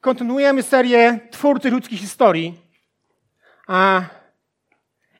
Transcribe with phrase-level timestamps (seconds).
[0.00, 2.60] kontynuujemy serię Twórcy ludzkich historii.
[3.66, 4.02] A,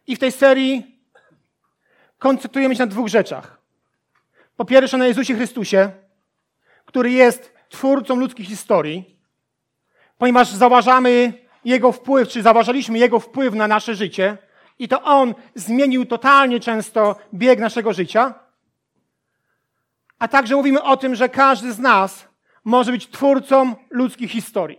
[0.07, 1.01] I w tej serii
[2.19, 3.61] koncentrujemy się na dwóch rzeczach.
[4.57, 5.91] Po pierwsze na Jezusie Chrystusie,
[6.85, 9.17] który jest twórcą ludzkich historii,
[10.19, 11.33] ponieważ zauważamy
[11.65, 14.39] Jego wpływ, czy zauważaliśmy Jego wpływ na nasze życie
[14.79, 18.35] i to On zmienił totalnie często bieg naszego życia.
[20.19, 22.30] A także mówimy o tym, że każdy z nas
[22.65, 24.79] może być twórcą ludzkich historii.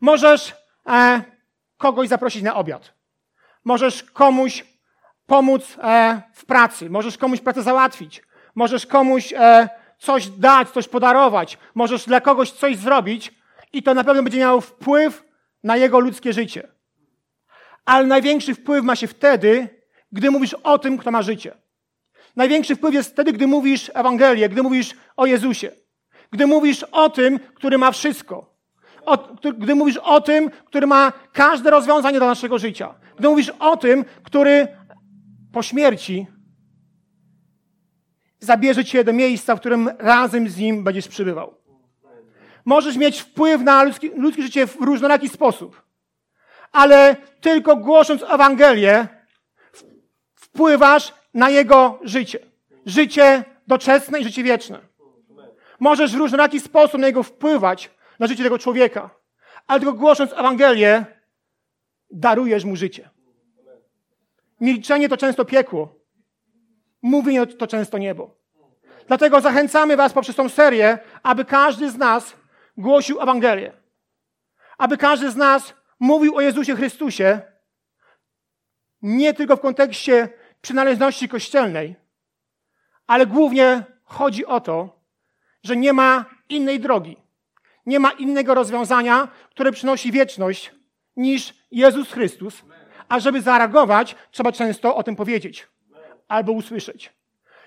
[0.00, 0.54] Możesz
[0.86, 1.22] e,
[1.76, 2.92] kogoś zaprosić na obiad.
[3.64, 4.64] Możesz komuś
[5.26, 6.90] pomóc e, w pracy.
[6.90, 8.22] Możesz komuś pracę załatwić.
[8.54, 11.58] Możesz komuś e, coś dać, coś podarować.
[11.74, 13.34] Możesz dla kogoś coś zrobić
[13.72, 15.24] i to na pewno będzie miało wpływ
[15.64, 16.68] na jego ludzkie życie.
[17.84, 19.68] Ale największy wpływ ma się wtedy,
[20.12, 21.54] gdy mówisz o tym, kto ma życie.
[22.36, 25.72] Największy wpływ jest wtedy, gdy mówisz Ewangelię, gdy mówisz o Jezusie.
[26.32, 28.54] Gdy mówisz o tym, który ma wszystko.
[29.04, 29.18] O,
[29.58, 32.94] gdy mówisz o tym, który ma każde rozwiązanie do naszego życia.
[33.18, 34.68] Gdy mówisz o tym, który
[35.52, 36.26] po śmierci
[38.40, 41.54] zabierze cię do miejsca, w którym razem z nim będziesz przybywał.
[42.64, 45.82] Możesz mieć wpływ na ludzkie, ludzkie życie w różnoraki sposób,
[46.72, 49.08] ale tylko głosząc Ewangelię
[50.34, 52.38] wpływasz na jego życie.
[52.86, 54.87] Życie doczesne i życie wieczne.
[55.80, 59.10] Możesz w różnoraki sposób na niego wpływać, na życie tego człowieka,
[59.66, 61.06] ale tylko głosząc Ewangelię
[62.10, 63.10] darujesz mu życie.
[64.60, 65.94] Milczenie to często piekło.
[67.02, 68.38] Mówienie to często niebo.
[69.06, 72.36] Dlatego zachęcamy Was poprzez tą serię, aby każdy z nas
[72.76, 73.72] głosił Ewangelię.
[74.78, 77.40] Aby każdy z nas mówił o Jezusie Chrystusie
[79.02, 80.28] nie tylko w kontekście
[80.60, 81.96] przynależności kościelnej,
[83.06, 84.97] ale głównie chodzi o to,
[85.62, 87.16] że nie ma innej drogi,
[87.86, 90.72] nie ma innego rozwiązania, które przynosi wieczność
[91.16, 92.62] niż Jezus Chrystus.
[93.08, 95.68] A żeby zareagować, trzeba często o tym powiedzieć
[96.28, 97.12] albo usłyszeć.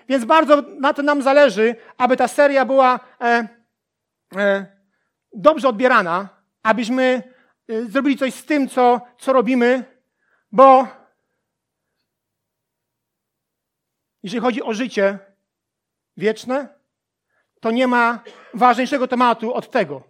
[0.08, 3.48] Więc bardzo na tym nam zależy, aby ta seria była e,
[4.36, 4.66] e,
[5.32, 6.28] dobrze odbierana,
[6.62, 7.22] abyśmy
[7.68, 9.84] e, zrobili coś z tym, co, co robimy,
[10.52, 10.88] bo
[14.22, 15.18] jeżeli chodzi o życie
[16.16, 16.68] wieczne,
[17.62, 18.20] to nie ma
[18.54, 20.02] ważniejszego tematu od tego,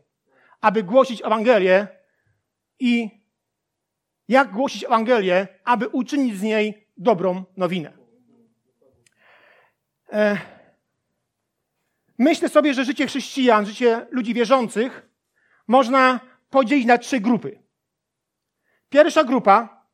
[0.61, 1.87] aby głosić Ewangelię
[2.81, 3.11] i
[4.29, 7.93] jak głosić Ewangelię, aby uczynić z niej dobrą nowinę.
[10.13, 10.39] E,
[12.19, 15.09] myślę sobie, że życie chrześcijan, życie ludzi wierzących
[15.69, 16.21] można
[16.51, 17.59] podzielić na trzy grupy.
[18.89, 19.87] Pierwsza grupa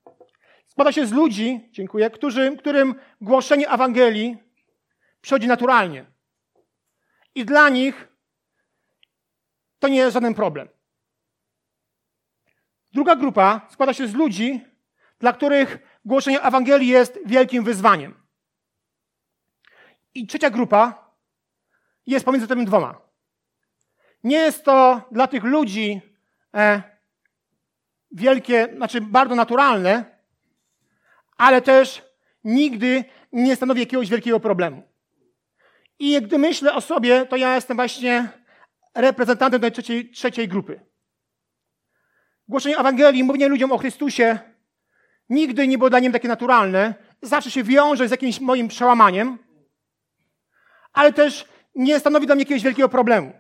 [0.66, 2.10] składa się z ludzi, dziękuję,
[2.58, 4.36] którym głoszenie Ewangelii
[5.20, 6.17] przychodzi naturalnie.
[7.38, 8.08] I dla nich
[9.78, 10.68] to nie jest żaden problem.
[12.92, 14.64] Druga grupa składa się z ludzi,
[15.18, 18.14] dla których głoszenie Ewangelii jest wielkim wyzwaniem.
[20.14, 21.10] I trzecia grupa
[22.06, 23.00] jest pomiędzy tymi dwoma.
[24.24, 26.00] Nie jest to dla tych ludzi
[26.54, 26.82] e,
[28.12, 30.04] wielkie, znaczy bardzo naturalne,
[31.36, 32.02] ale też
[32.44, 34.87] nigdy nie stanowi jakiegoś wielkiego problemu.
[35.98, 38.28] I gdy myślę o sobie, to ja jestem właśnie
[38.94, 40.80] reprezentantem tej trzeciej, trzeciej grupy.
[42.48, 44.38] Głoszenie Ewangelii, mówienie ludziom o Chrystusie
[45.30, 46.94] nigdy nie było dla nim takie naturalne.
[47.22, 49.38] Zawsze się wiąże z jakimś moim przełamaniem,
[50.92, 51.44] ale też
[51.74, 53.32] nie stanowi dla mnie jakiegoś wielkiego problemu.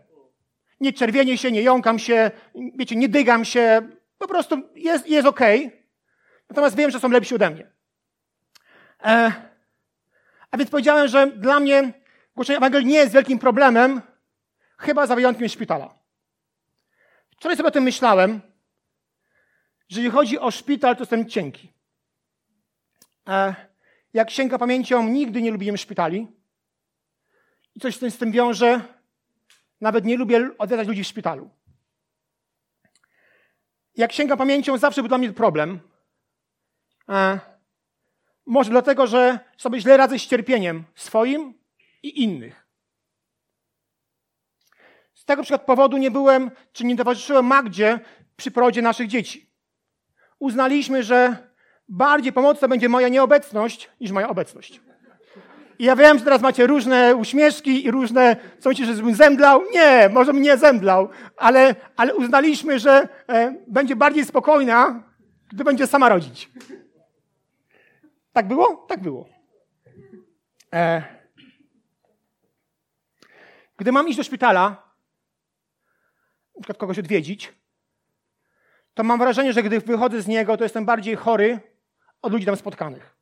[0.80, 2.30] Nie czerwienię się, nie jąkam się,
[2.74, 3.88] wiecie, nie dygam się,
[4.18, 5.40] po prostu jest, jest ok.
[6.50, 7.70] Natomiast wiem, że są lepsi ode mnie.
[9.04, 9.32] E,
[10.50, 11.92] a więc powiedziałem, że dla mnie
[12.38, 14.02] głoszenie Ewangelii nie jest wielkim problemem,
[14.78, 15.94] chyba za wyjątkiem szpitala.
[17.30, 18.40] Wczoraj sobie o tym myślałem,
[19.88, 21.72] że jeżeli chodzi o szpital, to jestem cienki.
[23.28, 23.54] E,
[24.12, 26.26] jak sięga pamięcią, nigdy nie lubiłem szpitali.
[27.74, 28.80] I coś z tym wiąże.
[29.80, 31.50] Nawet nie lubię odwiedzać ludzi w szpitalu.
[33.96, 35.80] Jak sięga pamięcią, zawsze był dla mnie problem.
[37.08, 37.40] E,
[38.46, 41.58] może dlatego, że sobie źle radzę z cierpieniem swoim
[42.02, 42.66] i innych.
[45.14, 48.00] Z tego przykład powodu nie byłem, czy nie towarzyszyłem Magdzie
[48.36, 49.50] przy porodzie naszych dzieci.
[50.38, 51.36] Uznaliśmy, że
[51.88, 54.80] bardziej pomocna będzie moja nieobecność niż moja obecność.
[55.78, 59.62] I ja wiem, że teraz macie różne uśmieszki i różne, co myślicie, że bym zemdlał?
[59.72, 65.02] Nie, może mnie zemdlał, ale, ale uznaliśmy, że e, będzie bardziej spokojna,
[65.48, 66.50] gdy będzie sama rodzić.
[68.32, 68.86] Tak było?
[68.88, 69.28] Tak było.
[70.74, 71.17] E,
[73.78, 74.62] gdy mam iść do szpitala,
[76.54, 77.52] na przykład kogoś odwiedzić,
[78.94, 81.60] to mam wrażenie, że gdy wychodzę z niego, to jestem bardziej chory
[82.22, 83.16] od ludzi tam spotkanych.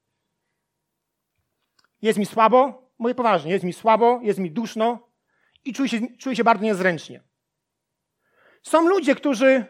[2.03, 5.09] Jest mi słabo, mówię poważnie, jest mi słabo, jest mi duszno
[5.65, 7.23] i czuję się, czuję się bardzo niezręcznie.
[8.63, 9.65] Są ludzie, którzy,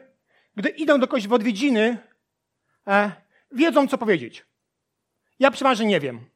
[0.57, 1.99] gdy idą do kogoś w odwiedziny,
[2.87, 3.13] e,
[3.53, 4.47] wiedzą, co powiedzieć.
[5.39, 6.36] Ja przeważnie nie wiem.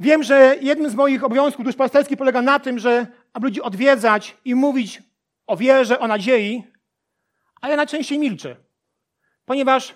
[0.00, 4.54] Wiem, że jednym z moich obowiązków duszpasterskich polega na tym, że aby ludzi odwiedzać i
[4.54, 5.02] mówić
[5.46, 6.64] o wierze, o nadziei,
[7.60, 8.56] a ja najczęściej milczę,
[9.44, 9.94] ponieważ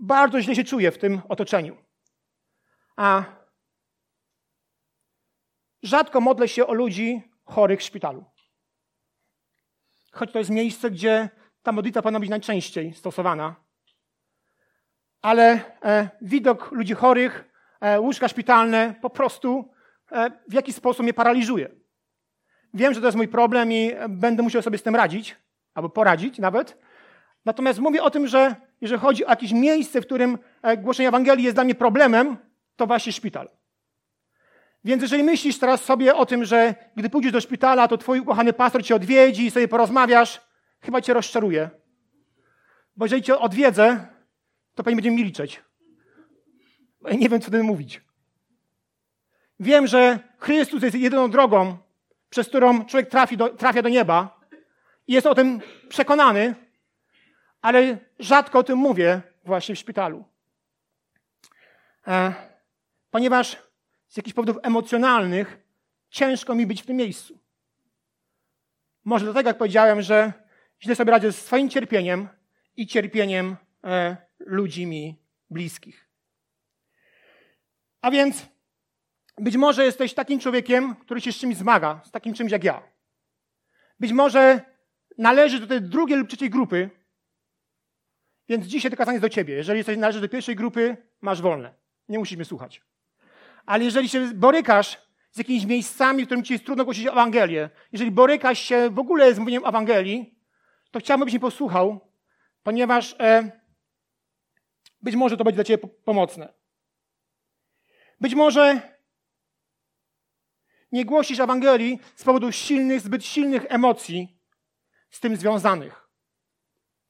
[0.00, 1.76] bardzo źle się czuję w tym otoczeniu.
[2.96, 3.24] A
[5.82, 8.24] rzadko modlę się o ludzi chorych w szpitalu.
[10.12, 11.28] Choć to jest miejsce, gdzie
[11.62, 13.54] ta modlitwa powinna być najczęściej stosowana.
[15.22, 17.44] Ale e, widok ludzi chorych,
[17.98, 19.70] łóżka szpitalne po prostu
[20.12, 21.70] e, w jakiś sposób mnie paraliżuje.
[22.74, 25.36] Wiem, że to jest mój problem i będę musiał sobie z tym radzić,
[25.74, 26.78] albo poradzić nawet.
[27.44, 31.44] Natomiast mówię o tym, że jeżeli chodzi o jakieś miejsce, w którym e, głoszenie Ewangelii
[31.44, 32.36] jest dla mnie problemem,
[32.76, 33.48] to właśnie szpital.
[34.84, 38.52] Więc jeżeli myślisz teraz sobie o tym, że gdy pójdziesz do szpitala, to twój ukochany
[38.52, 40.40] pastor cię odwiedzi i sobie porozmawiasz,
[40.80, 41.70] chyba cię rozczaruje.
[42.96, 44.06] Bo jeżeli cię odwiedzę,
[44.74, 45.65] to pani będzie milczeć.
[47.06, 48.00] Ja nie wiem, co wtedy mówić.
[49.60, 51.78] Wiem, że Chrystus jest jedyną drogą,
[52.30, 54.40] przez którą człowiek trafi do, trafia do nieba
[55.06, 56.54] i jest o tym przekonany,
[57.60, 60.24] ale rzadko o tym mówię właśnie w szpitalu.
[62.06, 62.34] E,
[63.10, 63.56] ponieważ
[64.08, 65.58] z jakichś powodów emocjonalnych
[66.10, 67.38] ciężko mi być w tym miejscu.
[69.04, 70.32] Może dlatego, jak powiedziałem, że
[70.82, 72.28] źle sobie radzę z swoim cierpieniem
[72.76, 75.16] i cierpieniem e, ludzi mi
[75.50, 76.05] bliskich.
[78.06, 78.46] A więc
[79.38, 82.82] być może jesteś takim człowiekiem, który się z czymś zmaga, z takim czymś jak ja.
[84.00, 84.60] Być może
[85.18, 86.90] należy do tej drugiej lub trzeciej grupy,
[88.48, 89.54] więc dzisiaj to kazanie jest do ciebie.
[89.54, 91.74] Jeżeli jesteś należy do pierwszej grupy, masz wolne.
[92.08, 92.82] Nie musisz mnie słuchać.
[93.66, 94.98] Ale jeżeli się borykasz
[95.30, 99.34] z jakimiś miejscami, w którym ci jest trudno głosić Ewangelię, jeżeli borykasz się w ogóle
[99.34, 100.38] z mówieniem Ewangelii,
[100.90, 102.00] to chciałbym, byś mnie posłuchał,
[102.62, 103.50] ponieważ e,
[105.02, 106.55] być może to będzie dla ciebie pomocne.
[108.20, 108.80] Być może
[110.92, 114.38] nie głosisz Ewangelii z powodu silnych, zbyt silnych emocji
[115.10, 116.08] z tym związanych.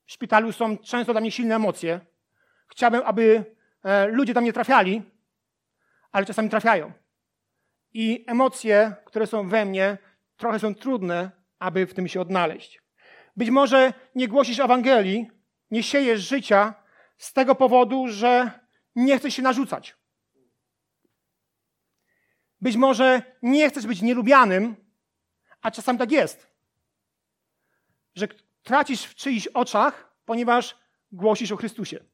[0.06, 2.00] W szpitalu są często dla mnie silne emocje.
[2.68, 5.02] Chciałbym, aby e, ludzie tam nie trafiali,
[6.12, 6.92] ale czasami trafiają.
[7.92, 9.98] I emocje, które są we mnie,
[10.36, 12.82] trochę są trudne, aby w tym się odnaleźć.
[13.36, 15.30] Być może nie głosisz Ewangelii,
[15.70, 16.74] nie siejesz życia
[17.16, 18.50] z tego powodu, że
[18.94, 19.96] nie chcesz się narzucać.
[22.60, 24.76] Być może nie chcesz być nielubianym,
[25.62, 26.46] a czasami tak jest.
[28.14, 28.28] Że
[28.62, 30.78] tracisz w czyichś oczach, ponieważ
[31.12, 32.04] głosisz o Chrystusie.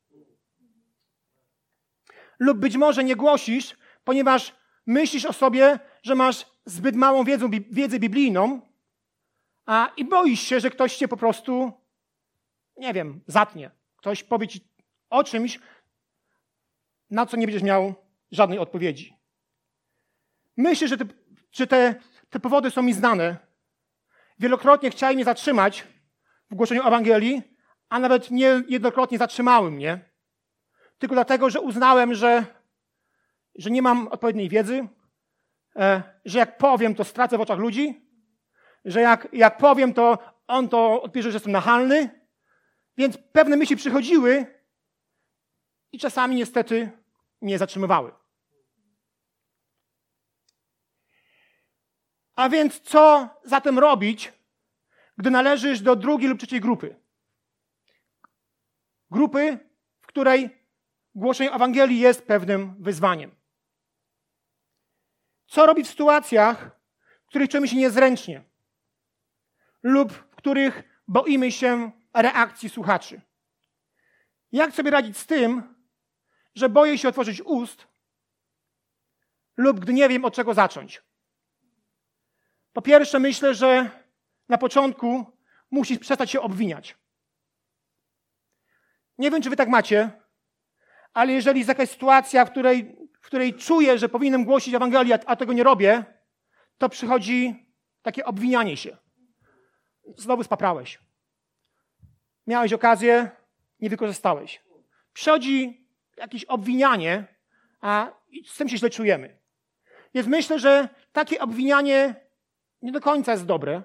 [2.39, 4.55] Lub być może nie głosisz, ponieważ
[4.87, 8.61] myślisz o sobie, że masz zbyt małą wiedzę, wiedzę biblijną,
[9.67, 11.73] a i boisz się, że ktoś cię po prostu,
[12.77, 13.71] nie wiem, zatnie.
[13.97, 14.69] Ktoś powie ci
[15.11, 15.61] o czymś,
[17.11, 17.95] na co nie będziesz miał
[18.31, 19.22] żadnej odpowiedzi.
[20.57, 21.95] Myślę, że te, te,
[22.31, 23.37] te powody są mi znane.
[24.39, 25.87] Wielokrotnie chcieli mnie zatrzymać
[26.51, 27.43] w głoszeniu Ewangelii,
[27.89, 30.11] a nawet nie jednokrotnie zatrzymały mnie.
[30.99, 32.45] Tylko dlatego, że uznałem, że,
[33.55, 34.89] że nie mam odpowiedniej wiedzy,
[35.77, 38.03] e, że jak powiem, to stracę w oczach ludzi,
[38.85, 42.23] że jak, jak powiem, to on to odbierze, że jestem nachalny.
[42.97, 44.47] Więc pewne myśli przychodziły
[45.93, 46.91] i czasami niestety
[47.41, 48.13] mnie zatrzymywały.
[52.43, 54.33] A więc co zatem robić,
[55.19, 56.97] gdy należysz do drugiej lub trzeciej grupy?
[59.11, 59.59] Grupy,
[60.01, 60.67] w której
[61.15, 63.31] głoszenie Ewangelii jest pewnym wyzwaniem.
[65.47, 66.71] Co robić w sytuacjach,
[67.25, 68.45] w których czujemy się niezręcznie
[69.83, 73.21] lub w których boimy się reakcji słuchaczy?
[74.53, 75.75] Jak sobie radzić z tym,
[76.55, 77.87] że boję się otworzyć ust
[79.57, 81.12] lub gdy nie wiem od czego zacząć?
[82.73, 83.91] Po pierwsze, myślę, że
[84.49, 85.27] na początku
[85.71, 86.97] musisz przestać się obwiniać.
[89.19, 90.11] Nie wiem, czy wy tak macie,
[91.15, 95.37] ale jeżeli jest jakaś sytuacja, w której, w której czuję, że powinienem głosić Ewangelię, a
[95.37, 96.05] tego nie robię,
[96.79, 97.67] to przychodzi
[98.03, 98.97] takie obwinianie się.
[100.17, 100.99] Znowu spaprałeś.
[102.47, 103.31] Miałeś okazję,
[103.81, 104.63] nie wykorzystałeś.
[105.13, 105.87] Przychodzi
[106.17, 107.25] jakieś obwinianie,
[107.81, 108.13] a
[108.47, 109.39] z tym się źle czujemy.
[110.15, 112.15] Więc myślę, że takie obwinianie
[112.83, 113.83] nie do końca jest dobre,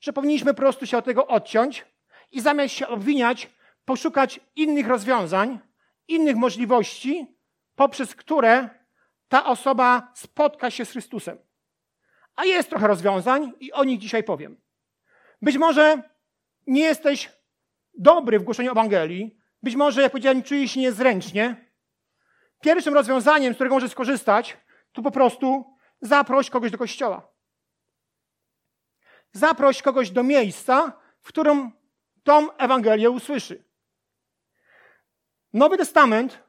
[0.00, 1.86] że powinniśmy po prostu się od tego odciąć
[2.32, 3.50] i zamiast się obwiniać,
[3.84, 5.58] poszukać innych rozwiązań,
[6.08, 7.36] innych możliwości,
[7.74, 8.68] poprzez które
[9.28, 11.38] ta osoba spotka się z Chrystusem.
[12.36, 14.60] A jest trochę rozwiązań i o nich dzisiaj powiem.
[15.42, 16.02] Być może
[16.66, 17.32] nie jesteś
[17.94, 21.70] dobry w głoszeniu Ewangelii, być może, jak powiedziałem, czujesz się niezręcznie.
[22.60, 24.56] Pierwszym rozwiązaniem, z którego możesz skorzystać,
[24.92, 25.64] to po prostu
[26.00, 27.37] zaproś kogoś do kościoła.
[29.38, 31.72] Zaproś kogoś do miejsca, w którym
[32.22, 33.64] tą Ewangelię usłyszy.
[35.52, 36.42] Nowy Testament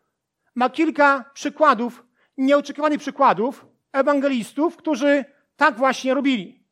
[0.55, 2.03] ma kilka przykładów,
[2.38, 6.63] nieoczekiwanych przykładów ewangelistów, którzy tak właśnie robili.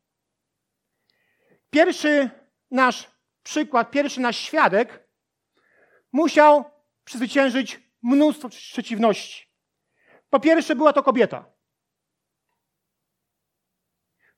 [1.70, 2.30] Pierwszy
[2.70, 3.10] nasz
[3.42, 5.08] przykład, pierwszy nasz świadek
[6.12, 6.64] musiał
[7.04, 9.48] przezwyciężyć mnóstwo przeciwności.
[10.30, 11.44] Po pierwsze, była to kobieta.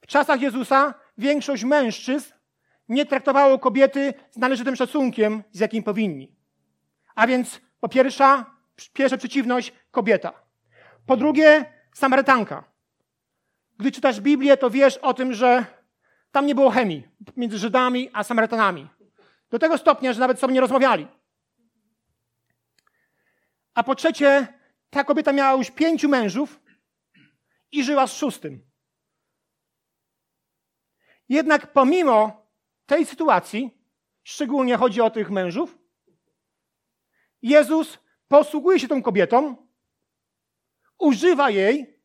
[0.01, 2.33] W czasach Jezusa większość mężczyzn
[2.89, 6.37] nie traktowało kobiety z należytym szacunkiem, z jakim powinni.
[7.15, 8.47] A więc po pierwsza,
[8.93, 10.33] pierwsza przeciwność kobieta.
[11.07, 12.65] Po drugie, Samarytanka.
[13.79, 15.67] Gdy czytasz Biblię, to wiesz o tym, że
[16.33, 18.89] tam nie było chemii między Żydami a Samarytanami.
[19.51, 21.07] Do tego stopnia, że nawet sobie nie rozmawiali.
[23.75, 24.49] A po trzecie,
[24.91, 26.61] ta kobieta miała już pięciu mężów
[27.73, 28.70] i żyła z szóstym.
[31.31, 32.47] Jednak pomimo
[32.87, 33.71] tej sytuacji,
[34.23, 35.79] szczególnie chodzi o tych mężów,
[37.43, 39.57] Jezus posługuje się tą kobietą,
[40.99, 42.01] używa jej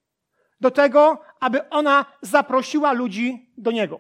[0.60, 4.00] do tego, aby ona zaprosiła ludzi do Niego.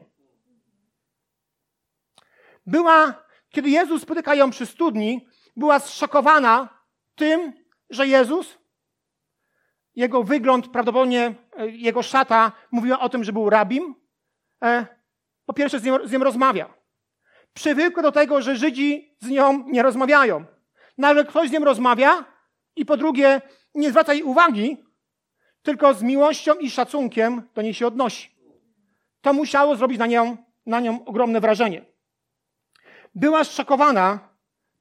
[2.66, 6.84] Była, kiedy Jezus spotyka ją przy studni, była zszokowana
[7.16, 7.54] tym,
[7.90, 8.58] że Jezus,
[9.96, 13.96] jego wygląd, prawdopodobnie e, jego szata mówiła o tym, że był rabim,
[14.64, 14.95] e,
[15.46, 16.74] po pierwsze z nią, z nią rozmawia.
[17.54, 20.46] Przywykła do tego, że Żydzi z nią nie rozmawiają.
[20.98, 22.26] Nagle ktoś z nią rozmawia
[22.76, 23.42] i po drugie
[23.76, 24.78] nie zwraca jej uwagi,
[25.64, 28.36] tylko z miłością i szacunkiem do niej się odnosi.
[29.22, 31.86] To musiało zrobić na nią, na nią ogromne wrażenie.
[33.16, 34.20] Była zszokowana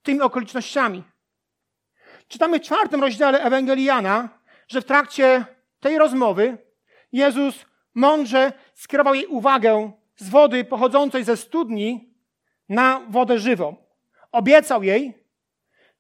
[0.03, 1.03] tymi okolicznościami.
[2.29, 4.29] Czytamy w czwartym rozdziale Ewangeliana,
[4.69, 5.45] że w trakcie
[5.81, 6.59] tej rozmowy
[7.13, 12.15] Jezus mądrze skierował jej uwagę z wody pochodzącej ze studni
[12.69, 13.77] na wodę żywą.
[14.33, 15.25] Obiecał jej,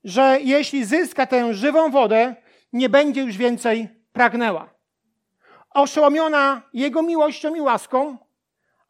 [0.04, 2.36] że jeśli zyska tę żywą wodę,
[2.72, 4.70] nie będzie już więcej pragnęła.
[5.70, 8.18] Oszołomiona Jego miłością i łaską,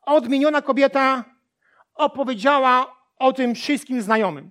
[0.03, 1.25] odmieniona kobieta
[1.95, 4.51] opowiedziała o tym wszystkim znajomym.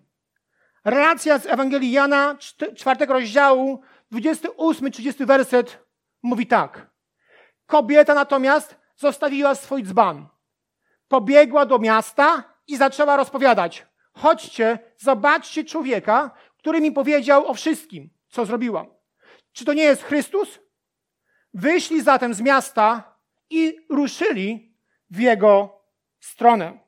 [0.86, 2.38] Relacja z Ewangelii Jana,
[2.76, 5.80] czwartego rozdziału, 28-30 werset
[6.24, 6.90] mówi tak.
[7.66, 10.33] Kobieta natomiast zostawiła swój dzban.
[11.14, 13.86] Pobiegła do miasta i zaczęła rozpowiadać.
[14.14, 18.88] Chodźcie, zobaczcie człowieka, który mi powiedział o wszystkim, co zrobiłam.
[19.52, 20.60] Czy to nie jest Chrystus?
[21.54, 23.16] Wyszli zatem z miasta
[23.50, 24.76] i ruszyli
[25.10, 25.82] w jego
[26.20, 26.80] stronę.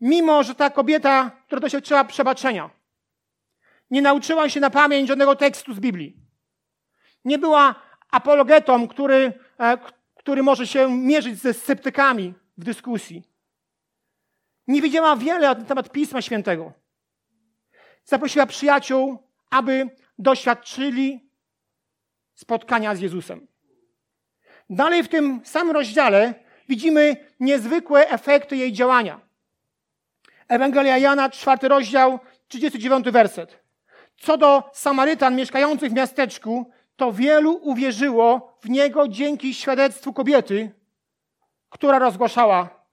[0.00, 2.70] Mimo, że ta kobieta, która doświadczyła przebaczenia,
[3.90, 6.16] nie nauczyła się na pamięć żadnego tekstu z Biblii.
[7.24, 7.74] Nie była
[8.10, 9.78] apologetą, który, e,
[10.16, 13.22] który może się mierzyć ze sceptykami w dyskusji.
[14.66, 16.72] Nie wiedziała wiele na temat Pisma Świętego.
[18.04, 19.18] Zaprosiła przyjaciół,
[19.50, 21.30] aby doświadczyli
[22.34, 23.46] spotkania z Jezusem.
[24.70, 26.34] Dalej w tym samym rozdziale
[26.68, 29.20] widzimy niezwykłe efekty jej działania.
[30.48, 33.58] Ewangelia Jana, czwarty rozdział, 39 werset.
[34.16, 40.70] Co do Samarytan mieszkających w miasteczku, to wielu uwierzyło w niego dzięki świadectwu kobiety,
[41.68, 42.86] która rozgłaszała: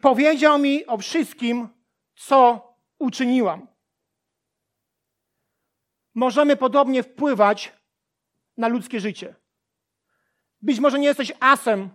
[0.00, 1.68] Powiedział mi o wszystkim,
[2.14, 3.68] co uczyniłam.
[6.14, 7.72] Możemy podobnie wpływać
[8.56, 9.34] na ludzkie życie.
[10.62, 11.90] Być może nie jesteś asem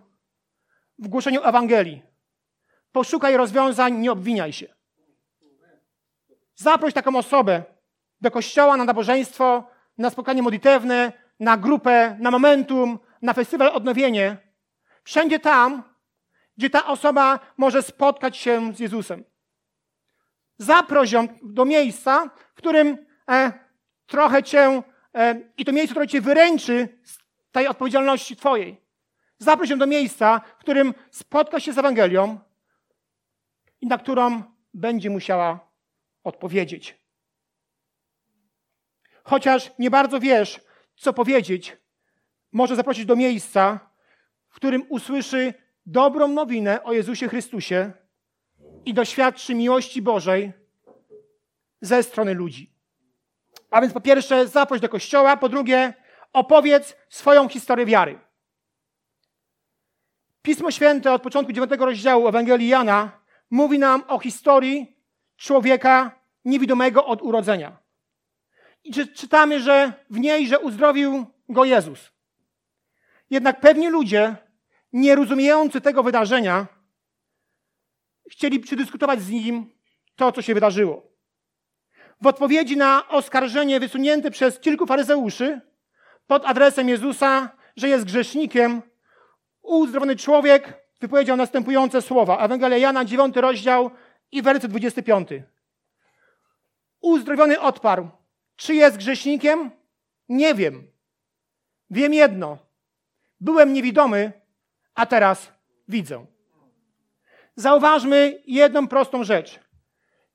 [0.98, 2.02] w głoszeniu Ewangelii.
[2.92, 4.74] Poszukaj rozwiązań, nie obwiniaj się.
[6.54, 7.62] Zaproś taką osobę
[8.20, 14.36] do kościoła na nabożeństwo, na spotkanie modlitewne, na grupę, na momentum, na festiwal odnowienie.
[15.04, 15.87] Wszędzie tam,
[16.58, 19.24] gdzie ta osoba może spotkać się z Jezusem.
[20.58, 23.52] Zaproś ją do miejsca, w którym e,
[24.06, 24.82] trochę cię,
[25.14, 27.18] e, i to miejsce, które cię wyręczy z
[27.52, 28.80] tej odpowiedzialności twojej.
[29.38, 32.38] Zaproś ją do miejsca, w którym spotka się z Ewangelią
[33.80, 34.42] i na którą
[34.74, 35.70] będzie musiała
[36.24, 36.98] odpowiedzieć.
[39.24, 40.60] Chociaż nie bardzo wiesz,
[40.96, 41.76] co powiedzieć,
[42.52, 43.90] może zaprosić do miejsca,
[44.48, 45.54] w którym usłyszy
[45.88, 47.92] dobrą nowinę o Jezusie Chrystusie
[48.84, 50.52] i doświadczy miłości Bożej
[51.80, 52.74] ze strony ludzi.
[53.70, 55.94] A więc po pierwsze, zaproś do kościoła, po drugie,
[56.32, 58.18] opowiedz swoją historię wiary.
[60.42, 64.96] Pismo Święte od początku dziewiątego rozdziału Ewangelii Jana mówi nam o historii
[65.36, 67.76] człowieka niewidomego od urodzenia.
[68.84, 72.10] I czytamy, że w niej, że uzdrowił go Jezus.
[73.30, 74.36] Jednak pewni ludzie,
[74.92, 76.66] nie rozumiejący tego wydarzenia,
[78.30, 79.72] chcieli przedyskutować z nim
[80.16, 81.08] to, co się wydarzyło.
[82.20, 85.60] W odpowiedzi na oskarżenie wysunięte przez kilku faryzeuszy
[86.26, 88.82] pod adresem Jezusa, że jest grzesznikiem,
[89.62, 92.38] uzdrowiony człowiek wypowiedział następujące słowa.
[92.38, 93.90] Ewangelia Jana, 9 rozdział
[94.32, 95.28] i werset 25.
[97.00, 98.08] Uzdrowiony odparł.
[98.56, 99.70] Czy jest grzesznikiem?
[100.28, 100.90] Nie wiem.
[101.90, 102.58] Wiem jedno.
[103.40, 104.32] Byłem niewidomy,
[104.98, 105.52] a teraz
[105.88, 106.26] widzę.
[107.56, 109.60] Zauważmy jedną prostą rzecz.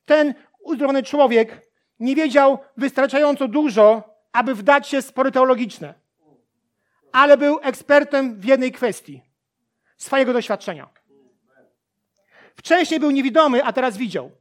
[0.05, 1.67] Ten uzdrowiony człowiek
[1.99, 5.93] nie wiedział wystarczająco dużo, aby wdać się w spory teologiczne,
[7.11, 9.21] ale był ekspertem w jednej kwestii
[9.97, 10.89] swojego doświadczenia.
[12.55, 14.31] Wcześniej był niewidomy, a teraz widział.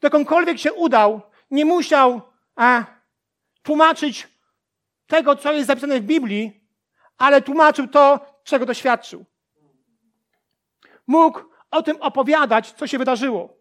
[0.00, 1.20] Dokądkolwiek się udał,
[1.50, 2.22] nie musiał
[2.56, 2.84] a,
[3.62, 4.28] tłumaczyć
[5.06, 6.60] tego, co jest zapisane w Biblii,
[7.18, 9.24] ale tłumaczył to, czego doświadczył.
[11.06, 13.56] Mógł o tym opowiadać, co się wydarzyło.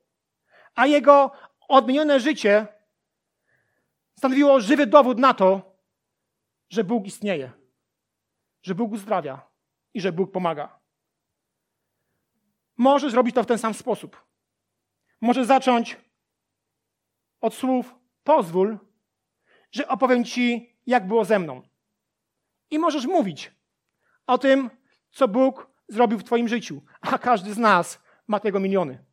[0.76, 1.32] A jego
[1.68, 2.68] odmienione życie
[4.18, 5.76] stanowiło żywy dowód na to,
[6.70, 7.52] że Bóg istnieje,
[8.62, 9.42] że Bóg uzdrawia
[9.94, 10.80] i że Bóg pomaga.
[12.78, 14.24] Możesz zrobić to w ten sam sposób.
[15.22, 15.98] Możesz zacząć
[17.42, 18.80] od słów pozwól,
[19.72, 21.62] że opowiem Ci, jak było ze mną.
[22.70, 23.52] I możesz mówić
[24.28, 24.70] o tym,
[25.12, 26.82] co Bóg zrobił w Twoim życiu.
[27.02, 29.06] A każdy z nas ma tego miliony.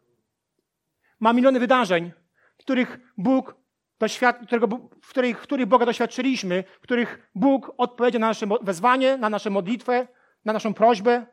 [1.21, 2.13] Ma miliony wydarzeń,
[2.59, 3.57] których Bóg
[4.01, 4.67] doświad- którego,
[5.03, 10.09] w, których, których Boga doświadczyliśmy, w których Bóg odpowiedział na nasze wezwanie, na naszą modlitwę,
[10.45, 11.27] na naszą prośbę.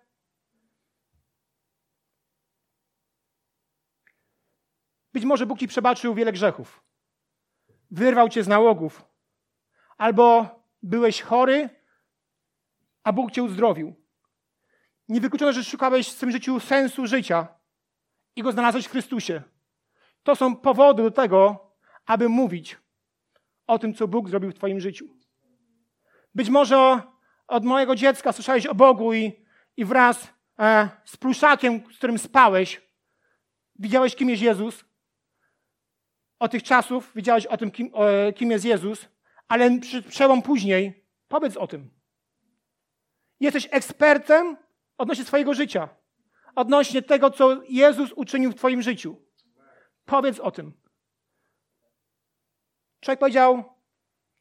[5.13, 6.83] Być może Bóg Ci przebaczył wiele grzechów.
[7.91, 9.05] Wyrwał Cię z nałogów.
[9.97, 10.49] Albo
[10.83, 11.69] byłeś chory,
[13.07, 13.95] a Bóg Cię uzdrowił.
[15.09, 17.47] Niewykluczone, że szukałeś w swym życiu sensu życia
[18.35, 19.41] i go znalazłeś w Chrystusie.
[20.23, 21.71] To są powody do tego,
[22.05, 22.77] aby mówić
[23.67, 25.07] o tym, co Bóg zrobił w Twoim życiu.
[26.35, 27.01] Być może
[27.47, 29.31] od mojego dziecka słyszałeś o Bogu i,
[29.77, 32.81] i wraz e, z pluszakiem, z którym spałeś,
[33.79, 34.85] widziałeś, kim jest Jezus.
[36.39, 39.07] Od tych czasów wiedziałeś o tym, kim, o, kim jest Jezus,
[39.47, 41.96] ale przełom później powiedz o tym.
[43.39, 44.57] Jesteś ekspertem
[44.97, 45.89] odnośnie swojego życia,
[46.55, 49.21] odnośnie tego, co Jezus uczynił w Twoim życiu.
[50.05, 50.73] Powiedz o tym.
[52.99, 53.63] Człowiek powiedział,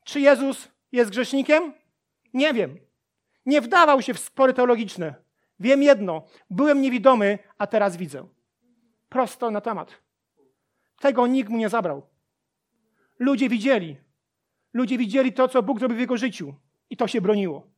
[0.05, 1.73] czy Jezus jest grzesznikiem?
[2.35, 2.79] Nie wiem.
[3.47, 5.15] Nie wdawał się w spory teologiczne.
[5.61, 8.29] Wiem jedno, byłem niewidomy, a teraz widzę.
[9.09, 10.03] Prosto na temat.
[11.01, 12.07] Tego nikt mu nie zabrał.
[13.19, 13.97] Ludzie widzieli.
[14.73, 16.55] Ludzie widzieli to, co Bóg zrobił w jego życiu.
[16.91, 17.76] I to się broniło.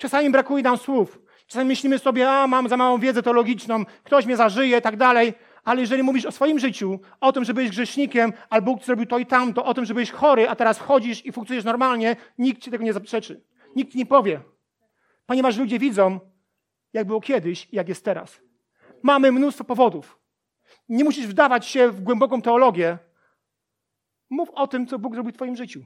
[0.00, 1.18] Czasami brakuje nam słów.
[1.46, 5.34] Czasami myślimy sobie, a mam za małą wiedzę teologiczną, ktoś mnie zażyje i tak dalej.
[5.64, 9.18] Ale jeżeli mówisz o swoim życiu, o tym, że byłeś grzesznikiem, albo Bóg zrobił to
[9.18, 12.70] i tamto, o tym, że byłeś chory, a teraz chodzisz i funkcjonujesz normalnie, nikt ci
[12.70, 13.44] tego nie zaprzeczy.
[13.76, 14.40] Nikt nie powie.
[15.26, 16.20] Ponieważ ludzie widzą,
[16.92, 18.40] jak było kiedyś i jak jest teraz.
[19.02, 20.18] Mamy mnóstwo powodów.
[20.88, 22.98] Nie musisz wdawać się w głęboką teologię.
[24.30, 25.84] Mów o tym, co Bóg zrobił w Twoim życiu.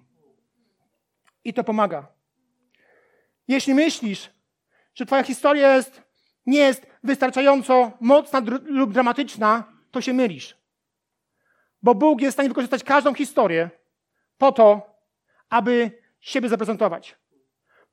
[1.44, 2.13] I to pomaga.
[3.48, 4.30] Jeśli myślisz,
[4.94, 6.02] że Twoja historia jest,
[6.46, 10.56] nie jest wystarczająco mocna lub dramatyczna, to się mylisz.
[11.82, 13.70] Bo Bóg jest w stanie wykorzystać każdą historię
[14.38, 14.96] po to,
[15.48, 17.16] aby siebie zaprezentować.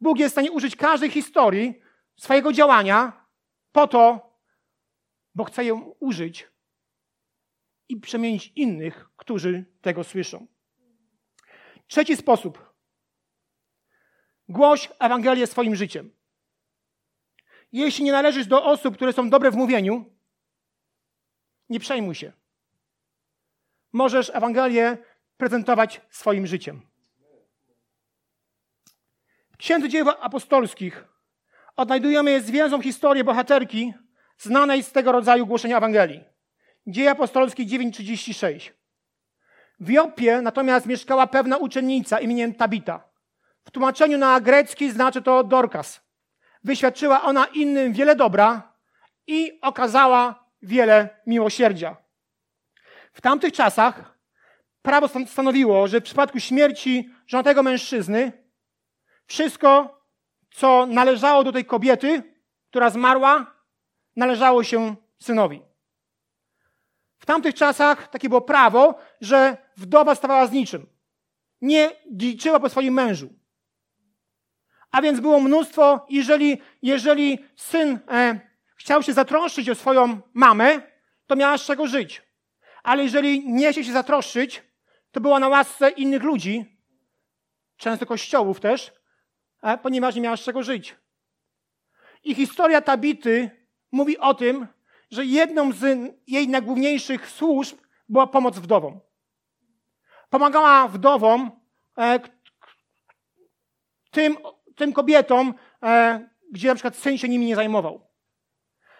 [0.01, 1.81] Bóg jest w stanie użyć każdej historii
[2.15, 3.25] swojego działania
[3.71, 4.31] po to,
[5.35, 6.47] bo chce ją użyć
[7.89, 10.47] i przemienić innych, którzy tego słyszą.
[11.87, 12.70] Trzeci sposób.
[14.51, 16.11] Głoś Ewangelię swoim życiem.
[17.71, 20.05] Jeśli nie należysz do osób, które są dobre w mówieniu,
[21.69, 22.31] nie przejmuj się.
[23.93, 24.97] Możesz Ewangelię
[25.37, 26.81] prezentować swoim życiem.
[29.51, 31.05] W Księdze Dzieł Apostolskich
[31.75, 33.93] odnajdujemy zwięzłą historię bohaterki
[34.37, 36.23] znanej z tego rodzaju głoszenia Ewangelii.
[36.87, 38.71] Dzieje Apostolskie 9:36.
[39.79, 43.10] W Jopie natomiast mieszkała pewna uczennica imieniem Tabita.
[43.63, 46.01] W tłumaczeniu na grecki znaczy to Dorcas.
[46.63, 48.73] Wyświadczyła ona innym wiele dobra
[49.27, 51.97] i okazała wiele miłosierdzia.
[53.13, 54.17] W tamtych czasach
[54.81, 58.31] prawo stanowiło, że w przypadku śmierci żonego mężczyzny
[59.25, 60.01] wszystko,
[60.51, 62.23] co należało do tej kobiety,
[62.69, 63.55] która zmarła,
[64.15, 65.61] należało się synowi.
[67.17, 70.87] W tamtych czasach takie było prawo, że wdowa stawała z niczym.
[71.61, 73.40] Nie liczyła po swoim mężu.
[74.91, 78.39] A więc było mnóstwo, jeżeli, jeżeli syn e,
[78.75, 80.81] chciał się zatroszczyć o swoją mamę,
[81.27, 82.21] to miała z czego żyć.
[82.83, 84.63] Ale jeżeli nie chciał się zatroszczyć,
[85.11, 86.65] to była na łasce innych ludzi,
[87.77, 88.91] często kościołów też,
[89.61, 90.95] e, ponieważ nie miała z czego żyć.
[92.23, 93.49] I historia Tabity
[93.91, 94.67] mówi o tym,
[95.11, 97.77] że jedną z jej najgłówniejszych służb
[98.09, 98.99] była pomoc wdowom.
[100.29, 101.51] Pomagała wdowom,
[101.97, 102.19] e,
[104.11, 104.37] tym,
[104.81, 106.19] tym kobietom, e,
[106.51, 108.07] gdzie na przykład syn się nimi nie zajmował.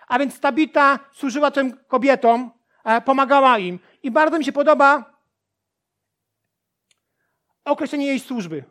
[0.07, 2.51] A więc Tabita służyła tym kobietom,
[2.83, 3.79] e, pomagała im.
[4.03, 5.13] I bardzo mi się podoba
[7.65, 8.63] określenie jej służby.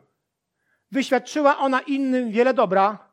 [0.91, 3.11] Wyświadczyła ona innym wiele dobra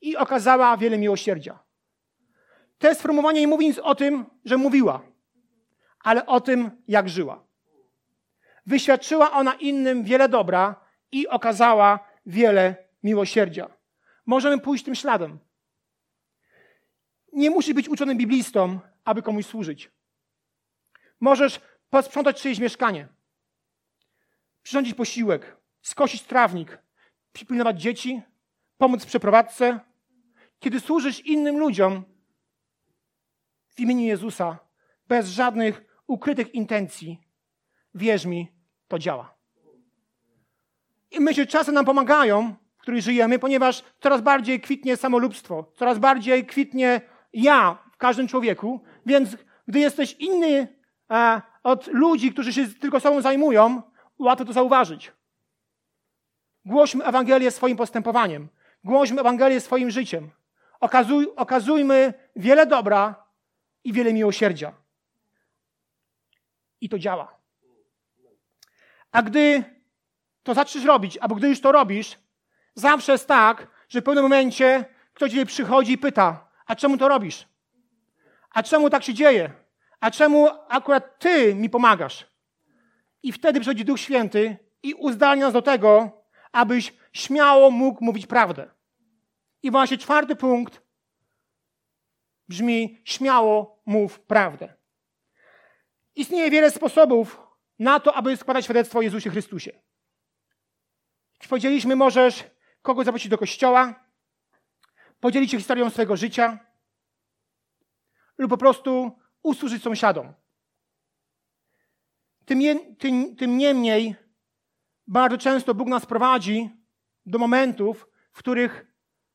[0.00, 1.58] i okazała wiele miłosierdzia.
[2.78, 5.00] To sformułowanie nie mówi nic o tym, że mówiła,
[6.00, 7.44] ale o tym, jak żyła.
[8.66, 10.74] Wyświadczyła ona innym wiele dobra
[11.12, 13.66] i okazała wiele miłosierdzia.
[14.26, 15.38] Możemy pójść tym śladem.
[17.32, 19.90] Nie musisz być uczonym biblistą, aby komuś służyć.
[21.20, 23.08] Możesz posprzątać czyjeś mieszkanie,
[24.62, 26.78] przyrządzić posiłek, skosić trawnik,
[27.32, 28.22] przypilnować dzieci,
[28.78, 29.80] pomóc w przeprowadzce.
[30.58, 32.04] Kiedy służysz innym ludziom
[33.68, 34.58] w imieniu Jezusa,
[35.08, 35.74] bez żadnych
[36.06, 37.20] ukrytych intencji,
[37.94, 38.52] wierz mi,
[38.88, 39.36] to działa.
[41.10, 42.56] I myślę, czasy nam pomagają,
[42.86, 47.00] w których żyjemy, ponieważ coraz bardziej kwitnie samolubstwo, coraz bardziej kwitnie
[47.32, 49.36] ja w każdym człowieku, więc
[49.68, 50.68] gdy jesteś inny
[51.10, 53.82] e, od ludzi, którzy się tylko sobą zajmują,
[54.18, 55.12] łatwo to zauważyć.
[56.64, 58.48] Głośmy Ewangelię swoim postępowaniem.
[58.84, 60.30] Głośmy Ewangelię swoim życiem.
[60.80, 63.24] Okazuj, okazujmy wiele dobra
[63.84, 64.72] i wiele miłosierdzia.
[66.80, 67.38] I to działa.
[69.12, 69.64] A gdy
[70.42, 72.25] to zaczniesz robić, albo gdy już to robisz,
[72.76, 74.84] zawsze jest tak, że w pewnym momencie
[75.14, 77.48] ktoś do przychodzi i pyta, a czemu to robisz?
[78.50, 79.52] A czemu tak się dzieje?
[80.00, 82.26] A czemu akurat ty mi pomagasz?
[83.22, 86.10] I wtedy przychodzi Duch Święty i uzdalnia nas do tego,
[86.52, 88.70] abyś śmiało mógł mówić prawdę.
[89.62, 90.82] I właśnie czwarty punkt
[92.48, 94.74] brzmi: śmiało mów prawdę.
[96.14, 97.40] Istnieje wiele sposobów
[97.78, 99.72] na to, aby składać świadectwo Jezusie Chrystusie.
[101.48, 102.44] Powiedzieliśmy, możesz
[102.86, 103.94] kogoś zaprosić do kościoła,
[105.20, 106.58] podzielić się historią swojego życia
[108.38, 110.32] lub po prostu usłużyć sąsiadom.
[112.44, 112.60] Tym,
[112.98, 114.16] tym, tym niemniej
[115.06, 116.70] bardzo często Bóg nas prowadzi
[117.26, 118.86] do momentów, w których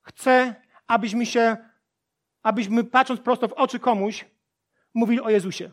[0.02, 0.56] chce,
[0.88, 1.58] abyśmy się,
[2.44, 4.26] abyśmy patrząc prosto w oczy komuś,
[4.94, 5.72] mówili o Jezusie.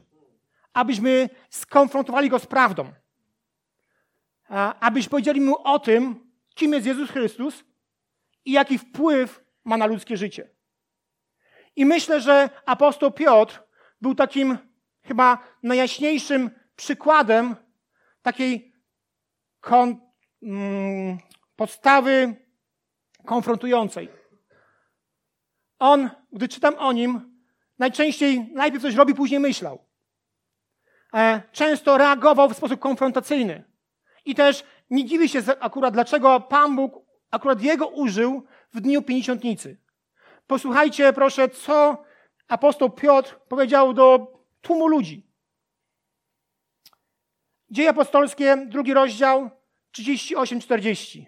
[0.73, 2.93] Abyśmy skonfrontowali Go z prawdą.
[4.81, 7.68] Abyśmy powiedzieli Mu o tym, kim jest Jezus Chrystus
[8.45, 10.51] i jaki wpływ ma na ludzkie życie.
[11.77, 13.63] I myślę, że apostoł Piotr
[14.01, 14.59] był takim
[15.03, 17.57] chyba najjaśniejszym przykładem
[18.23, 18.73] takiej
[19.61, 20.01] kon,
[20.43, 21.19] mm,
[21.57, 22.35] podstawy
[23.27, 24.09] konfrontującej.
[25.79, 27.41] On, gdy czytam o nim,
[27.79, 29.85] najczęściej najpierw coś robi, później myślał.
[31.15, 33.65] E, często reagował w sposób konfrontacyjny.
[34.25, 39.77] I też nie dziwi się akurat, dlaczego Pan Bóg akurat jego użył w dniu pięćdziesiątnicy.
[40.47, 42.05] Posłuchajcie proszę, co
[42.49, 45.27] apostoł Piotr powiedział do tłumu ludzi.
[47.71, 49.51] Dzieje apostolskie, drugi rozdział,
[49.99, 51.25] 38-40.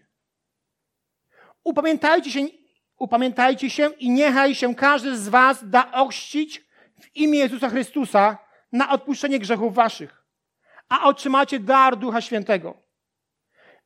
[1.64, 2.40] Upamiętajcie się,
[2.98, 6.64] upamiętajcie się i niechaj się każdy z was da ochrzcić
[7.00, 8.38] w imię Jezusa Chrystusa
[8.72, 10.24] na odpuszczenie grzechów waszych,
[10.88, 12.82] a otrzymacie dar Ducha Świętego.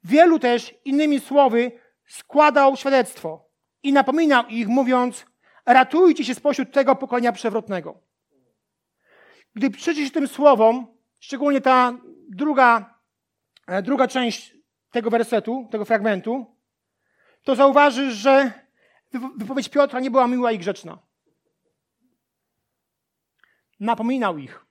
[0.04, 1.72] Wielu też, innymi słowy,
[2.06, 3.50] składał świadectwo
[3.82, 5.26] i napominał ich, mówiąc,
[5.66, 8.00] ratujcie się spośród tego pokolenia przewrotnego.
[9.54, 10.86] Gdy przyjrzysz tym słowom,
[11.20, 13.00] szczególnie ta druga,
[13.66, 14.56] e, druga część
[14.90, 16.56] tego wersetu, tego fragmentu,
[17.42, 18.52] to zauważysz, że
[19.36, 20.98] wypowiedź Piotra nie była miła i grzeczna.
[23.80, 24.66] Napominał ich.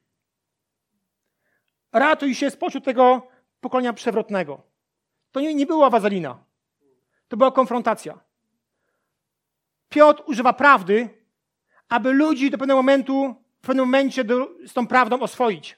[1.91, 3.27] Ratuj się spośród tego
[3.61, 4.61] pokolenia przewrotnego.
[5.31, 6.43] To nie, nie była wazelina.
[7.33, 8.19] To była konfrontacja.
[9.89, 11.09] Piotr używa prawdy,
[11.89, 15.77] aby ludzi do pewnego momentu, w pewnym momencie do, z tą prawdą oswoić.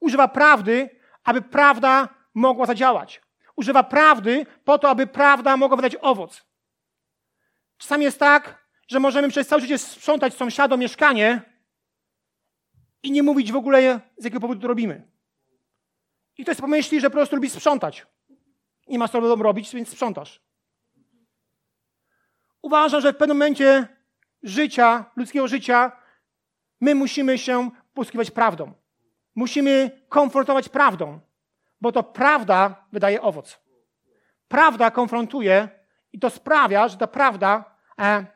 [0.00, 0.90] Używa prawdy,
[1.24, 3.22] aby prawda mogła zadziałać.
[3.56, 6.46] Używa prawdy po to, aby prawda mogła wydać owoc.
[7.78, 11.42] Czasami jest tak, że możemy przez całe życie sprzątać sąsiadom mieszkanie
[13.02, 15.08] i nie mówić w ogóle, z jakiego powodu to robimy.
[16.38, 18.06] I ktoś pomyśli, że po prostu lubi sprzątać.
[18.88, 20.49] Nie ma co robić, więc sprzątasz.
[22.62, 23.88] Uważam, że w pewnym momencie
[24.42, 25.92] życia, ludzkiego życia,
[26.80, 28.72] my musimy się posługiwać prawdą.
[29.34, 31.20] Musimy konfrontować prawdą,
[31.80, 33.60] bo to prawda wydaje owoc.
[34.48, 35.68] Prawda konfrontuje
[36.12, 38.26] i to sprawia, że ta prawda e,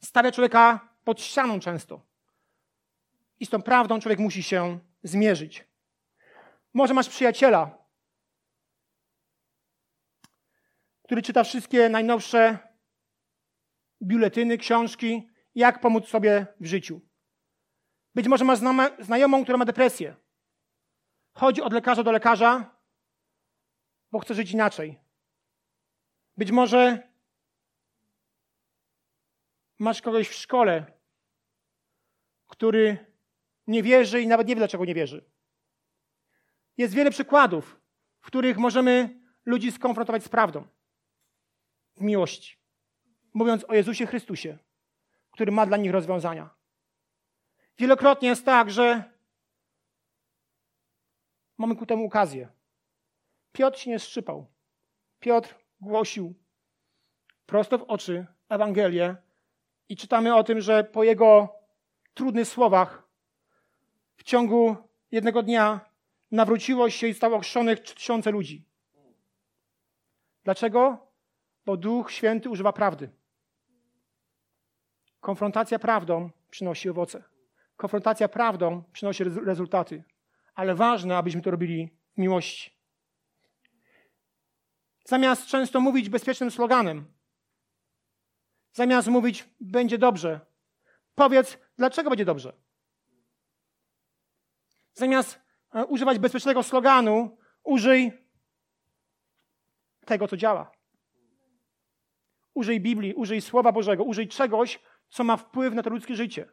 [0.00, 2.00] stawia człowieka pod ścianą często.
[3.40, 5.64] I z tą prawdą człowiek musi się zmierzyć.
[6.74, 7.78] Może masz przyjaciela,
[11.02, 12.58] który czyta wszystkie najnowsze
[14.02, 17.00] biuletyny, książki, jak pomóc sobie w życiu.
[18.14, 18.58] Być może masz
[18.98, 20.16] znajomą, która ma depresję.
[21.32, 22.76] Chodzi od lekarza do lekarza,
[24.10, 24.98] bo chce żyć inaczej.
[26.36, 27.10] Być może
[29.78, 31.00] masz kogoś w szkole,
[32.46, 33.12] który
[33.66, 35.30] nie wierzy i nawet nie wie, dlaczego nie wierzy.
[36.76, 37.80] Jest wiele przykładów,
[38.20, 40.68] w których możemy ludzi skonfrontować z prawdą,
[41.96, 42.59] w miłości,
[43.34, 44.58] mówiąc o Jezusie Chrystusie,
[45.30, 46.50] który ma dla nich rozwiązania.
[47.78, 49.04] Wielokrotnie jest tak, że
[51.58, 52.48] mamy ku temu okazję.
[53.52, 54.46] Piotr się nie szczypał.
[55.20, 56.34] Piotr głosił
[57.46, 59.16] prosto w oczy Ewangelię
[59.88, 61.54] i czytamy o tym, że po jego
[62.14, 63.08] trudnych słowach
[64.16, 64.76] w ciągu
[65.10, 65.80] jednego dnia
[66.30, 68.64] nawróciło się i stało chrzczonych tysiące ludzi.
[70.44, 71.06] Dlaczego?
[71.66, 73.10] Bo Duch Święty używa prawdy.
[75.20, 77.24] Konfrontacja prawdą przynosi owoce.
[77.76, 80.04] Konfrontacja prawdą przynosi rezultaty.
[80.54, 82.80] Ale ważne, abyśmy to robili w miłości.
[85.04, 87.04] Zamiast często mówić bezpiecznym sloganem,
[88.72, 90.40] zamiast mówić będzie dobrze,
[91.14, 92.52] powiedz, dlaczego będzie dobrze.
[94.94, 95.40] Zamiast
[95.74, 98.12] e, używać bezpiecznego sloganu, użyj
[100.06, 100.72] tego, co działa.
[102.54, 104.80] Użyj Biblii, użyj Słowa Bożego, użyj czegoś,
[105.10, 106.48] co ma wpływ na to ludzkie życie.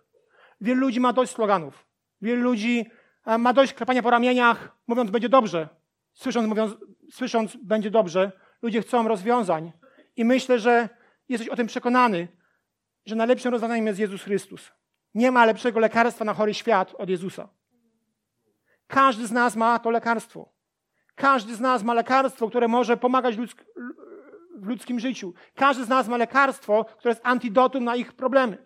[0.61, 1.85] Wielu ludzi ma dość sloganów.
[2.21, 2.85] Wielu ludzi
[3.25, 5.69] e, ma dość klepania po ramieniach, mówiąc będzie dobrze.
[6.13, 6.73] Słysząc, mówiąc,
[7.11, 9.71] słysząc będzie dobrze, ludzie chcą rozwiązań.
[10.15, 10.89] I myślę, że
[11.29, 12.27] jesteś o tym przekonany,
[13.05, 14.71] że najlepszym rozwiązaniem jest Jezus Chrystus.
[15.13, 17.49] Nie ma lepszego lekarstwa na chory świat od Jezusa.
[18.87, 20.53] Każdy z nas ma to lekarstwo.
[21.15, 23.35] Każdy z nas ma lekarstwo, które może pomagać
[24.57, 25.33] w ludzkim życiu.
[25.55, 28.57] Każdy z nas ma lekarstwo, które jest antidotum na ich problemy.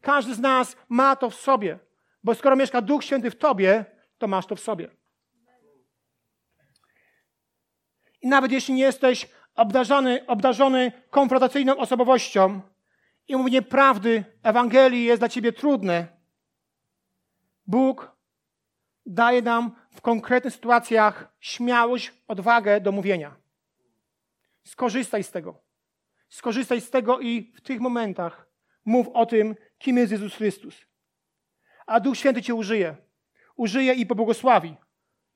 [0.00, 1.78] Każdy z nas ma to w sobie,
[2.24, 3.84] bo skoro mieszka Duch Święty w tobie,
[4.18, 4.90] to masz to w sobie.
[8.22, 12.60] I nawet jeśli nie jesteś obdarzony, obdarzony konfrontacyjną osobowością
[13.28, 16.18] i mówienie prawdy Ewangelii jest dla ciebie trudne,
[17.66, 18.16] Bóg
[19.06, 23.36] daje nam w konkretnych sytuacjach śmiałość, odwagę do mówienia.
[24.64, 25.62] Skorzystaj z tego.
[26.28, 28.48] Skorzystaj z tego i w tych momentach
[28.84, 30.86] mów o tym, kim jest Jezus Chrystus.
[31.86, 32.96] A Duch Święty cię użyje.
[33.56, 34.76] Użyje i pobłogosławi.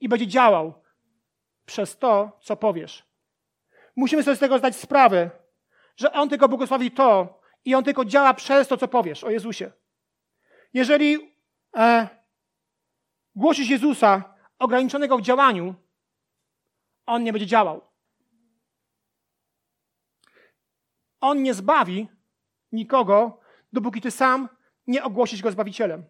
[0.00, 0.82] I będzie działał
[1.66, 3.06] przez to, co powiesz.
[3.96, 5.30] Musimy sobie z tego zdać sprawę,
[5.96, 9.72] że On tylko błogosławi to i On tylko działa przez to, co powiesz o Jezusie.
[10.74, 11.36] Jeżeli
[11.76, 12.08] e,
[13.34, 15.74] głosisz Jezusa ograniczonego w działaniu,
[17.06, 17.91] On nie będzie działał.
[21.22, 22.08] On nie zbawi
[22.72, 23.40] nikogo,
[23.72, 24.48] dopóki ty sam
[24.86, 26.04] nie ogłosisz go Zbawicielem.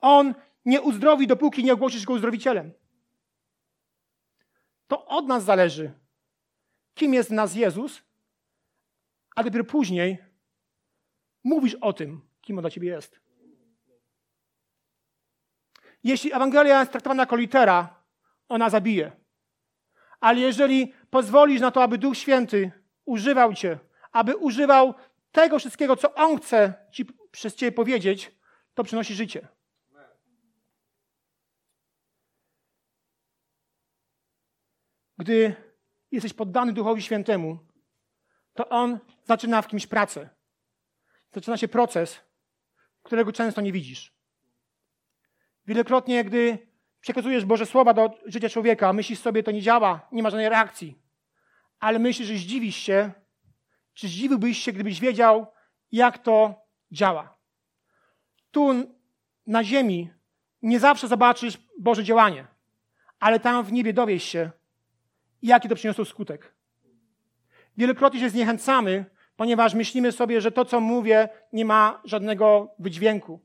[0.00, 2.72] On nie uzdrowi, dopóki nie ogłosisz go uzdrowicielem.
[4.86, 5.92] To od nas zależy,
[6.94, 8.02] kim jest w nas Jezus,
[9.36, 10.18] a dopiero później
[11.44, 13.20] mówisz o tym, kim on dla ciebie jest.
[16.04, 18.02] Jeśli Ewangelia jest traktowana jako litera,
[18.48, 19.12] ona zabije.
[20.20, 22.79] Ale jeżeli pozwolisz na to, aby Duch Święty
[23.10, 23.78] używał cię,
[24.12, 24.94] aby używał
[25.32, 28.32] tego wszystkiego, co On chce ci, przez ciebie powiedzieć,
[28.74, 29.48] to przynosi życie.
[35.18, 35.54] Gdy
[36.10, 37.58] jesteś poddany Duchowi Świętemu,
[38.54, 40.28] to On zaczyna w kimś pracę.
[41.32, 42.20] Zaczyna się proces,
[43.02, 44.14] którego często nie widzisz.
[45.66, 46.58] Wielokrotnie, gdy
[47.00, 51.09] przekazujesz Boże Słowa do życia człowieka, myślisz sobie, to nie działa, nie ma żadnej reakcji.
[51.80, 53.12] Ale myślisz, że zdziwisz się,
[53.94, 55.46] czy zdziwiłbyś się, gdybyś wiedział,
[55.92, 57.38] jak to działa?
[58.50, 58.94] Tu
[59.46, 60.10] na ziemi
[60.62, 62.46] nie zawsze zobaczysz Boże działanie,
[63.18, 64.50] ale tam w niebie dowiesz się,
[65.42, 66.54] jaki to przyniosło skutek.
[67.76, 69.04] Wielokrotnie się zniechęcamy,
[69.36, 73.40] ponieważ myślimy sobie, że to, co mówię, nie ma żadnego wydźwięku.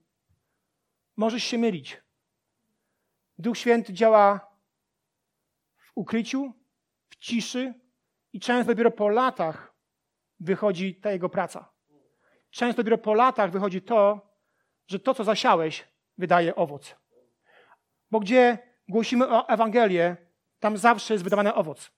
[1.17, 2.02] Możesz się mylić.
[3.38, 4.48] Duch Święty działa
[5.78, 6.54] w ukryciu,
[7.10, 7.74] w ciszy
[8.36, 9.74] i często dopiero po latach
[10.39, 11.71] wychodzi ta jego praca.
[12.50, 14.30] Często dopiero po latach wychodzi to,
[14.88, 16.95] że to, co zasiałeś, wydaje owoc.
[18.12, 20.17] Bo gdzie głosimy o Ewangelię,
[20.60, 21.91] tam zawsze jest wydawany owoc.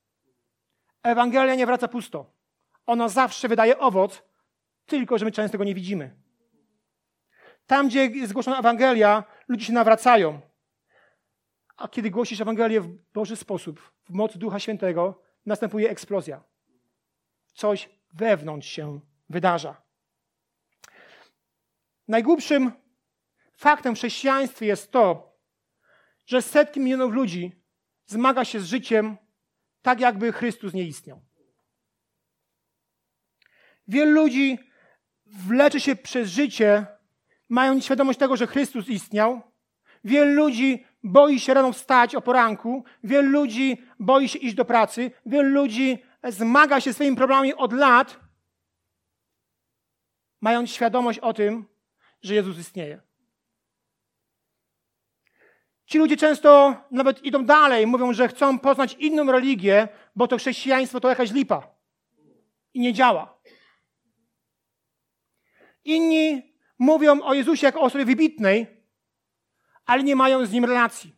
[1.03, 2.33] Ewangelia nie wraca pusto.
[2.85, 4.23] Ona zawsze wydaje owoc,
[4.85, 6.15] tylko że my często go nie widzimy.
[7.67, 10.41] Tam, gdzie jest głoszona Ewangelia, ludzie się nawracają.
[11.77, 16.43] A kiedy głosisz Ewangelię w Boży sposób, w mocy Ducha Świętego, następuje eksplozja.
[17.53, 19.81] Coś wewnątrz się wydarza.
[22.07, 22.71] Najgłupszym
[23.53, 25.35] faktem w chrześcijaństwie jest to,
[26.25, 27.51] że setki milionów ludzi
[28.05, 29.17] zmaga się z życiem
[29.81, 31.21] tak, jakby Chrystus nie istniał.
[33.87, 34.59] Wielu ludzi
[35.25, 36.85] wleczy się przez życie,
[37.49, 39.41] mając świadomość tego, że Chrystus istniał.
[40.03, 42.83] Wielu ludzi boi się rano wstać o poranku.
[43.03, 45.11] Wielu ludzi boi się iść do pracy.
[45.25, 48.19] Wielu ludzi zmaga się swoimi problemami od lat,
[50.41, 51.65] mając świadomość o tym,
[52.21, 53.01] że Jezus istnieje.
[55.85, 60.99] Ci ludzie często nawet idą dalej, mówią, że chcą poznać inną religię, bo to chrześcijaństwo
[60.99, 61.67] to jakaś lipa
[62.73, 63.37] i nie działa.
[65.83, 68.76] Inni mówią o Jezusie jako o osobie wybitnej,
[69.87, 71.15] ale nie mają z nim relacji.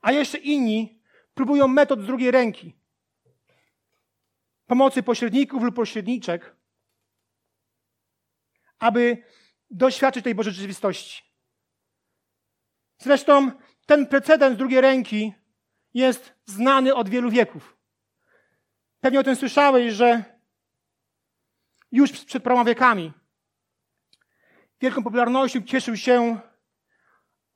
[0.00, 1.00] A jeszcze inni
[1.34, 2.76] próbują metod z drugiej ręki.
[4.66, 6.56] Pomocy pośredników lub pośredniczek,
[8.78, 9.22] aby
[9.70, 11.22] doświadczyć tej Bożej rzeczywistości.
[12.98, 13.50] Zresztą
[13.86, 15.32] ten precedens drugiej ręki
[15.94, 17.76] jest znany od wielu wieków.
[19.00, 20.24] Pewnie o tym słyszałeś, że
[21.92, 23.12] już przed paroma wiekami
[24.80, 26.40] wielką popularnością cieszył się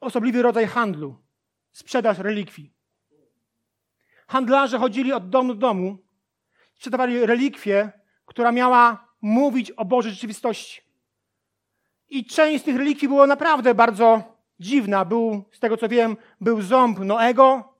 [0.00, 1.16] osobliwy rodzaj handlu
[1.78, 2.72] sprzedaż relikwii.
[4.28, 5.98] Handlarze chodzili od domu do domu,
[6.74, 7.92] sprzedawali relikwię,
[8.26, 10.80] która miała mówić o Bożej rzeczywistości.
[12.08, 14.22] I część z tych relikwii było naprawdę bardzo
[14.60, 15.04] dziwna.
[15.04, 17.74] Był, z tego co wiem, był ząb Noego,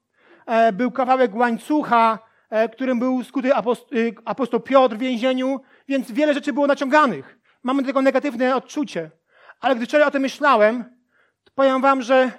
[0.47, 2.19] e, był kawałek łańcucha,
[2.51, 3.49] e, którym był skuty
[3.93, 7.39] y, apostoł Piotr w więzieniu, więc wiele rzeczy było naciąganych.
[7.63, 9.11] Mamy tego negatywne odczucie.
[9.61, 10.98] Ale gdy wczoraj o tym myślałem,
[11.59, 12.33] powiem wam, że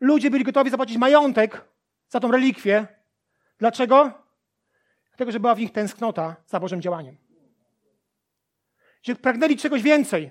[0.00, 1.64] ludzie byli gotowi zapłacić majątek
[2.08, 2.86] za tą relikwię.
[3.58, 4.12] Dlaczego?
[5.08, 7.16] Dlatego, że była w nich tęsknota za Bożym działaniem.
[9.02, 10.30] Że pragnęli czegoś więcej,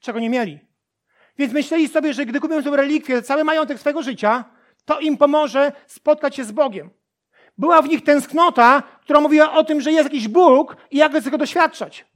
[0.00, 0.58] czego nie mieli.
[1.38, 4.44] Więc myśleli sobie, że gdy kupią sobie relikwię, cały majątek swojego życia,
[4.84, 6.90] to im pomoże spotkać się z Bogiem.
[7.58, 11.38] Była w nich tęsknota, która mówiła o tym, że jest jakiś Bóg i jak tego
[11.38, 12.06] doświadczać.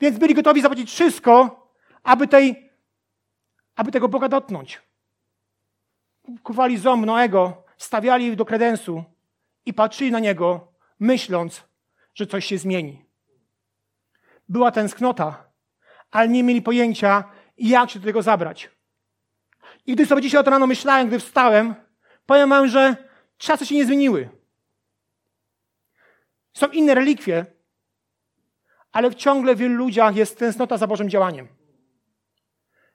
[0.00, 1.66] Więc byli gotowi zapłacić wszystko,
[2.02, 2.69] aby, tej,
[3.80, 4.82] aby tego Boga dotknąć.
[6.42, 9.04] Kuwali ząb Noego, stawiali do kredensu
[9.66, 11.62] i patrzyli na niego, myśląc,
[12.14, 13.04] że coś się zmieni.
[14.48, 15.44] Była tęsknota,
[16.10, 17.24] ale nie mieli pojęcia,
[17.58, 18.70] jak się do tego zabrać.
[19.86, 21.74] I gdy sobie dzisiaj o to rano myślałem, gdy wstałem,
[22.26, 22.96] powiem wam, że
[23.38, 24.28] czasy się nie zmieniły.
[26.52, 27.46] Są inne relikwie,
[28.92, 31.59] ale w ciągle w wielu ludziach jest tęsknota za Bożym działaniem.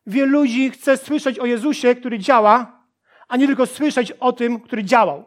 [0.07, 2.83] Wielu ludzi chce słyszeć o Jezusie, który działa,
[3.27, 5.25] a nie tylko słyszeć o tym, który działał.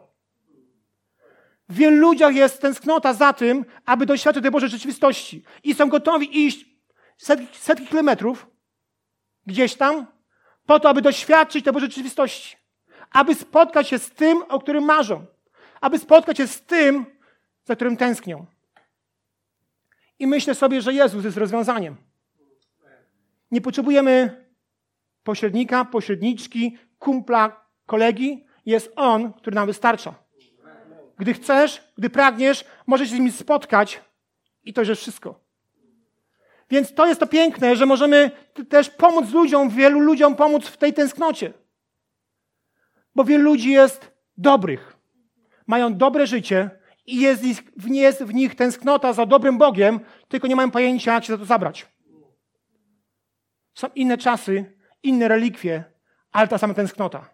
[1.69, 5.43] W wielu ludziach jest tęsknota za tym, aby doświadczyć tej Bożej rzeczywistości.
[5.63, 6.65] I są gotowi iść
[7.17, 8.47] setki, setki kilometrów
[9.45, 10.05] gdzieś tam,
[10.65, 12.57] po to, aby doświadczyć tej Bożej rzeczywistości.
[13.11, 15.25] Aby spotkać się z tym, o którym marzą.
[15.81, 17.05] Aby spotkać się z tym,
[17.65, 18.45] za którym tęsknią.
[20.19, 21.95] I myślę sobie, że Jezus jest rozwiązaniem.
[23.51, 24.45] Nie potrzebujemy
[25.29, 28.45] pośrednika, pośredniczki, kumpla, kolegi.
[28.65, 30.15] Jest On, który nam wystarcza.
[31.17, 34.01] Gdy chcesz, gdy pragniesz, możesz się z nim spotkać
[34.63, 35.39] i to jest wszystko.
[36.69, 38.31] Więc to jest to piękne, że możemy
[38.69, 41.53] też pomóc ludziom, wielu ludziom pomóc w tej tęsknocie.
[43.15, 44.97] Bo wielu ludzi jest dobrych,
[45.67, 46.69] mają dobre życie
[47.05, 47.43] i jest,
[47.85, 51.45] jest w nich tęsknota za dobrym Bogiem, tylko nie mają pojęcia, jak się za to
[51.45, 51.87] zabrać.
[53.73, 55.83] Są inne czasy, inne relikwie,
[56.31, 57.29] ale ta sama tęsknota.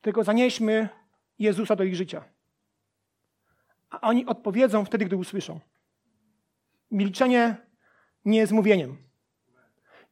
[0.00, 0.88] Tylko zanieśmy
[1.38, 2.24] Jezusa do ich życia.
[3.90, 5.60] A oni odpowiedzą wtedy, gdy usłyszą.
[6.90, 7.56] Milczenie
[8.24, 8.96] nie jest mówieniem.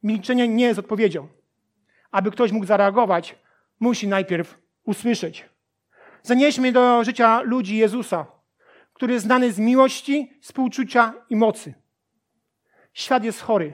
[0.03, 1.27] Milczenie nie jest odpowiedzią.
[2.11, 3.35] Aby ktoś mógł zareagować,
[3.79, 5.49] musi najpierw usłyszeć.
[6.23, 8.25] Zanieśmy do życia ludzi Jezusa,
[8.93, 11.73] który jest znany z miłości, współczucia i mocy.
[12.93, 13.73] Świat jest chory.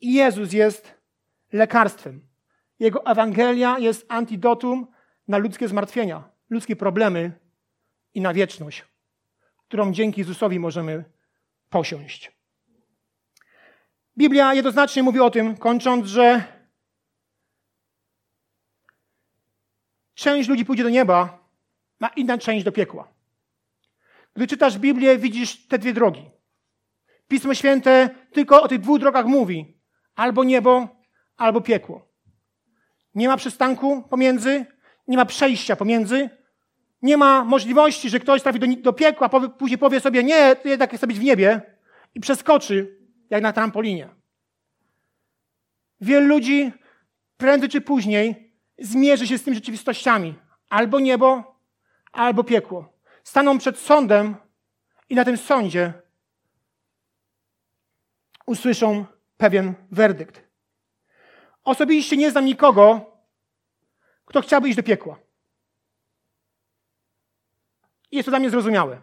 [0.00, 0.94] I Jezus jest
[1.52, 2.28] lekarstwem.
[2.78, 4.86] Jego Ewangelia jest antidotum
[5.28, 7.32] na ludzkie zmartwienia, ludzkie problemy
[8.14, 8.84] i na wieczność,
[9.68, 11.04] którą dzięki Jezusowi możemy
[11.68, 12.32] posiąść.
[14.18, 16.44] Biblia jednoznacznie mówi o tym, kończąc, że
[20.14, 21.48] część ludzi pójdzie do nieba,
[22.00, 23.08] a inna część do piekła.
[24.34, 26.30] Gdy czytasz Biblię, widzisz te dwie drogi.
[27.30, 29.76] Pismo Święte tylko o tych dwóch drogach mówi:
[30.14, 30.88] albo niebo,
[31.36, 32.08] albo piekło.
[33.14, 34.66] Nie ma przystanku pomiędzy,
[35.08, 36.30] nie ma przejścia pomiędzy,
[37.02, 40.68] nie ma możliwości, że ktoś trafi do, do piekła, powie, później powie sobie: Nie, to
[40.68, 41.60] jednak chcę być w niebie
[42.14, 42.98] i przeskoczy
[43.30, 44.08] jak na trampolinie.
[46.00, 46.72] Wielu ludzi
[47.36, 50.34] prędzej czy później zmierzy się z tymi rzeczywistościami.
[50.68, 51.56] Albo niebo,
[52.12, 52.92] albo piekło.
[53.24, 54.36] Staną przed sądem
[55.08, 55.92] i na tym sądzie
[58.50, 60.42] usłyszą pewien werdykt.
[61.64, 63.16] Osobiście nie znam nikogo,
[64.24, 65.18] kto chciałby iść do piekła.
[68.10, 69.00] I jest to dla mnie zrozumiałe.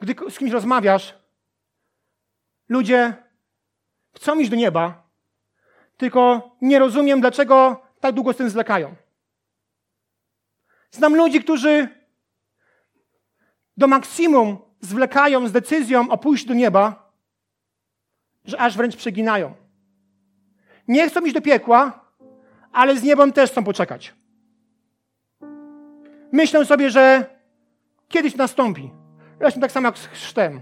[0.00, 1.14] Gdy z kimś rozmawiasz,
[2.68, 3.16] ludzie
[4.16, 5.10] chcą iść do nieba,
[5.96, 8.96] tylko nie rozumiem, dlaczego tak długo z tym zwlekają.
[10.90, 11.88] Znam ludzi, którzy
[13.76, 17.12] do maksimum zwlekają z decyzją o pójściu do nieba,
[18.44, 19.54] że aż wręcz przeginają.
[20.88, 22.04] Nie chcą iść do piekła,
[22.72, 24.14] ale z niebem też chcą poczekać.
[26.32, 27.24] Myślę sobie, że
[28.08, 28.90] kiedyś nastąpi.
[29.40, 30.60] Zresztą tak samo jak z chrztem.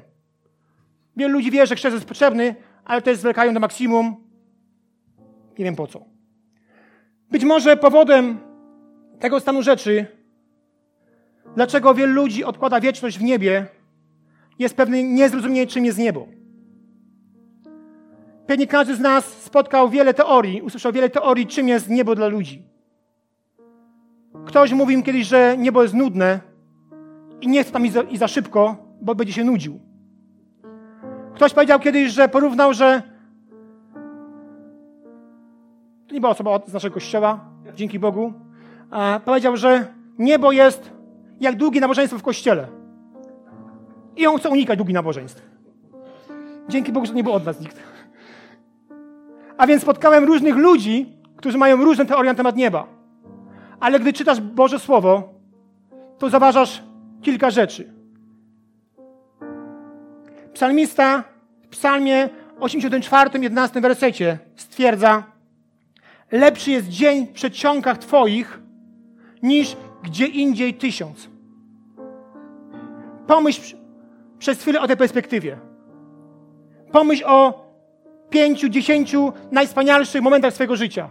[1.16, 2.54] Wielu ludzi wie, że chrzest jest potrzebny,
[2.84, 4.16] ale też zwlekają do maksimum.
[5.58, 6.04] Nie wiem po co.
[7.30, 8.38] Być może powodem
[9.20, 10.06] tego stanu rzeczy,
[11.54, 13.66] dlaczego wielu ludzi odkłada wieczność w niebie,
[14.58, 16.26] jest pewne niezrozumienie, czym jest niebo.
[18.46, 22.62] Pewnie każdy z nas spotkał wiele teorii, usłyszał wiele teorii, czym jest niebo dla ludzi.
[24.46, 26.40] Ktoś mówił im kiedyś, że niebo jest nudne
[27.40, 29.80] i nie chce tam iść za, za szybko, bo będzie się nudził.
[31.34, 33.02] Ktoś powiedział kiedyś, że porównał, że
[36.06, 37.44] to nie była osoba z naszego kościoła,
[37.74, 38.32] dzięki Bogu,
[39.24, 40.92] powiedział, że niebo jest
[41.40, 42.77] jak długie nabożeństwo w kościele.
[44.18, 45.42] I on chce unikać długich nabożeństw.
[46.68, 47.76] Dzięki Bogu, że nie było od nas nikt.
[49.58, 52.86] A więc spotkałem różnych ludzi, którzy mają różne teorie na temat nieba.
[53.80, 55.34] Ale gdy czytasz Boże Słowo,
[56.18, 56.82] to zauważasz
[57.22, 57.92] kilka rzeczy.
[60.52, 61.24] Psalmista
[61.62, 62.28] w psalmie
[62.60, 65.22] 84, 11 wersecie stwierdza
[66.32, 68.60] Lepszy jest dzień w przedsionkach Twoich
[69.42, 71.28] niż gdzie indziej tysiąc.
[73.26, 73.77] Pomyśl
[74.38, 75.58] przez chwilę o tej perspektywie.
[76.92, 77.68] Pomyśl o
[78.30, 81.08] pięciu, dziesięciu najwspanialszych momentach swojego życia.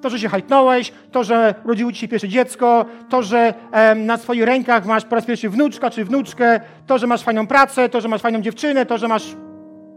[0.00, 4.16] To, że się hajtnąłeś, to, że urodziło ci się pierwsze dziecko, to, że em, na
[4.16, 8.00] swoich rękach masz po raz pierwszy wnuczka czy wnuczkę, to, że masz fajną pracę, to,
[8.00, 9.36] że masz fajną dziewczynę, to, że masz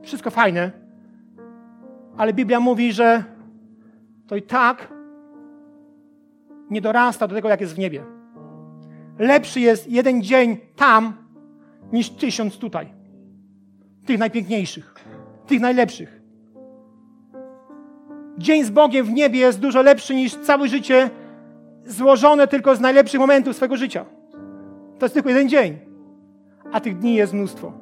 [0.03, 0.71] wszystko fajne.
[2.17, 3.23] Ale Biblia mówi, że
[4.27, 4.87] to i tak
[6.69, 8.03] nie dorasta do tego, jak jest w niebie.
[9.19, 11.13] Lepszy jest jeden dzień tam,
[11.91, 12.87] niż tysiąc tutaj.
[14.05, 14.95] Tych najpiękniejszych,
[15.47, 16.21] tych najlepszych.
[18.37, 21.09] Dzień z Bogiem w niebie jest dużo lepszy niż całe życie
[21.85, 24.05] złożone tylko z najlepszych momentów swojego życia.
[24.99, 25.77] To jest tylko jeden dzień,
[26.71, 27.73] a tych dni jest mnóstwo.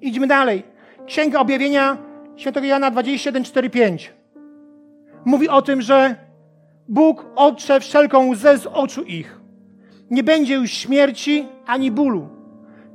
[0.00, 0.62] Idźmy dalej.
[1.06, 1.98] Księga Objawienia
[2.36, 4.12] Świętego Jana 21, 4, 5.
[5.24, 6.14] Mówi o tym, że
[6.88, 9.40] Bóg otrze wszelką łzę z oczu ich.
[10.10, 12.28] Nie będzie już śmierci ani bólu,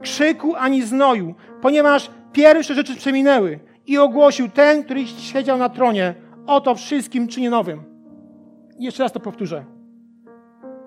[0.03, 6.15] krzyku ani znoju, ponieważ pierwsze rzeczy przeminęły i ogłosił ten, który siedział na tronie,
[6.47, 7.83] oto wszystkim czynię nowym.
[8.79, 9.65] Jeszcze raz to powtórzę.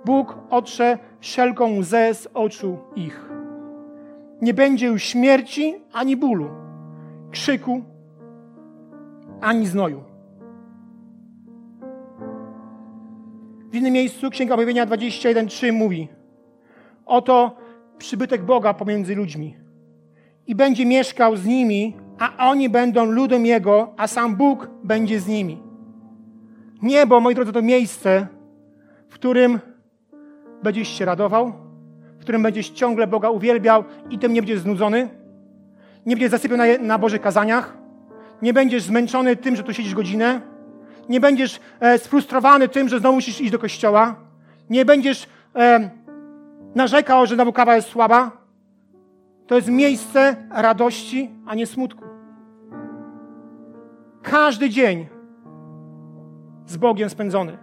[0.04, 3.30] Bóg otrze wszelką łzę z oczu ich.
[4.42, 6.48] Nie będzie już śmierci ani bólu,
[7.30, 7.82] krzyku
[9.40, 10.02] ani znoju.
[13.70, 16.08] W innym miejscu Księga Objawienia 21:3 mówi:
[17.06, 17.56] Oto
[17.98, 19.56] przybytek Boga pomiędzy ludźmi
[20.46, 25.28] i będzie mieszkał z nimi, a oni będą ludem Jego, a sam Bóg będzie z
[25.28, 25.62] nimi.
[26.82, 28.26] Niebo, moi drodzy, to miejsce,
[29.08, 29.60] w którym
[30.62, 31.52] będziesz się radował,
[32.18, 35.08] w którym będziesz ciągle Boga uwielbiał i tym nie będziesz znudzony.
[36.06, 37.76] Nie będziesz zasypiał na, na Bożych kazaniach.
[38.42, 40.40] Nie będziesz zmęczony tym, że tu siedzisz godzinę.
[41.08, 44.16] Nie będziesz e, sfrustrowany tym, że znowu musisz iść do kościoła.
[44.70, 45.90] Nie będziesz e,
[46.76, 48.30] narzekał, że znowu kawa jest słaba.
[49.46, 52.04] To jest miejsce radości, a nie smutku.
[54.22, 55.06] Każdy dzień
[56.66, 57.58] z Bogiem spędzony.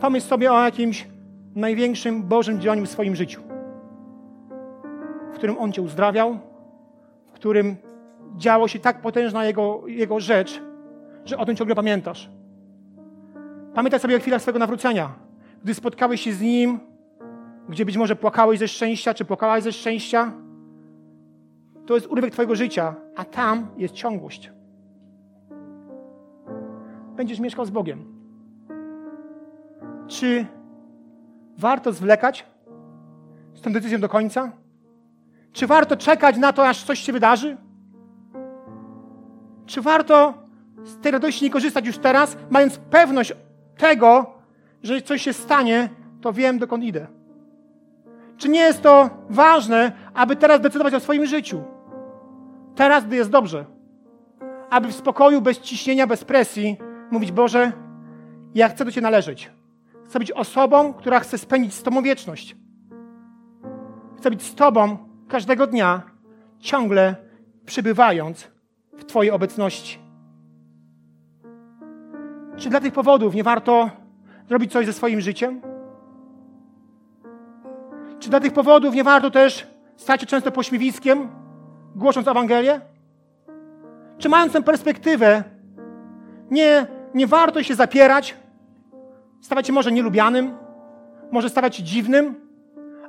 [0.00, 1.08] Pomyśl sobie o jakimś
[1.54, 3.40] największym Bożym działaniu w swoim życiu,
[5.32, 6.38] w którym On Cię uzdrawiał,
[7.26, 7.76] w którym
[8.36, 10.62] działo się tak potężna Jego, jego rzecz,
[11.24, 12.30] że o tym ciągle pamiętasz.
[13.74, 15.08] Pamiętaj sobie o chwilach swojego nawrócenia,
[15.64, 16.89] gdy spotkałeś się z Nim,
[17.70, 20.32] gdzie być może płakałeś ze szczęścia, czy płakałaś ze szczęścia.
[21.86, 24.52] To jest urywek Twojego życia, a tam jest ciągłość.
[27.16, 28.04] Będziesz mieszkał z Bogiem.
[30.06, 30.46] Czy
[31.58, 32.46] warto zwlekać
[33.54, 34.52] z tą decyzją do końca?
[35.52, 37.56] Czy warto czekać na to, aż coś się wydarzy?
[39.66, 40.34] Czy warto
[40.84, 43.32] z tej radości nie korzystać już teraz, mając pewność
[43.76, 44.26] tego,
[44.82, 45.88] że coś się stanie,
[46.20, 47.19] to wiem, dokąd idę?
[48.40, 51.62] Czy nie jest to ważne, aby teraz decydować o swoim życiu?
[52.74, 53.64] Teraz, gdy jest dobrze.
[54.70, 56.76] Aby w spokoju, bez ciśnienia, bez presji
[57.10, 57.72] mówić: Boże,
[58.54, 59.50] ja chcę do Ciebie należeć.
[60.04, 62.56] Chcę być osobą, która chce spędzić z Tobą wieczność.
[64.16, 66.02] Chcę być z Tobą każdego dnia,
[66.58, 67.16] ciągle
[67.66, 68.50] przybywając
[68.92, 69.98] w Twojej obecności.
[72.56, 73.90] Czy dla tych powodów nie warto
[74.48, 75.60] zrobić coś ze swoim życiem?
[78.20, 79.66] Czy dla tych powodów nie warto też
[79.96, 81.28] stać się często pośmiewiskiem,
[81.96, 82.80] głosząc Ewangelię?
[84.18, 85.44] Czy mając tę perspektywę,
[86.50, 88.36] nie, nie warto się zapierać,
[89.40, 90.56] stawać się może nielubianym,
[91.32, 92.34] może stawać się dziwnym,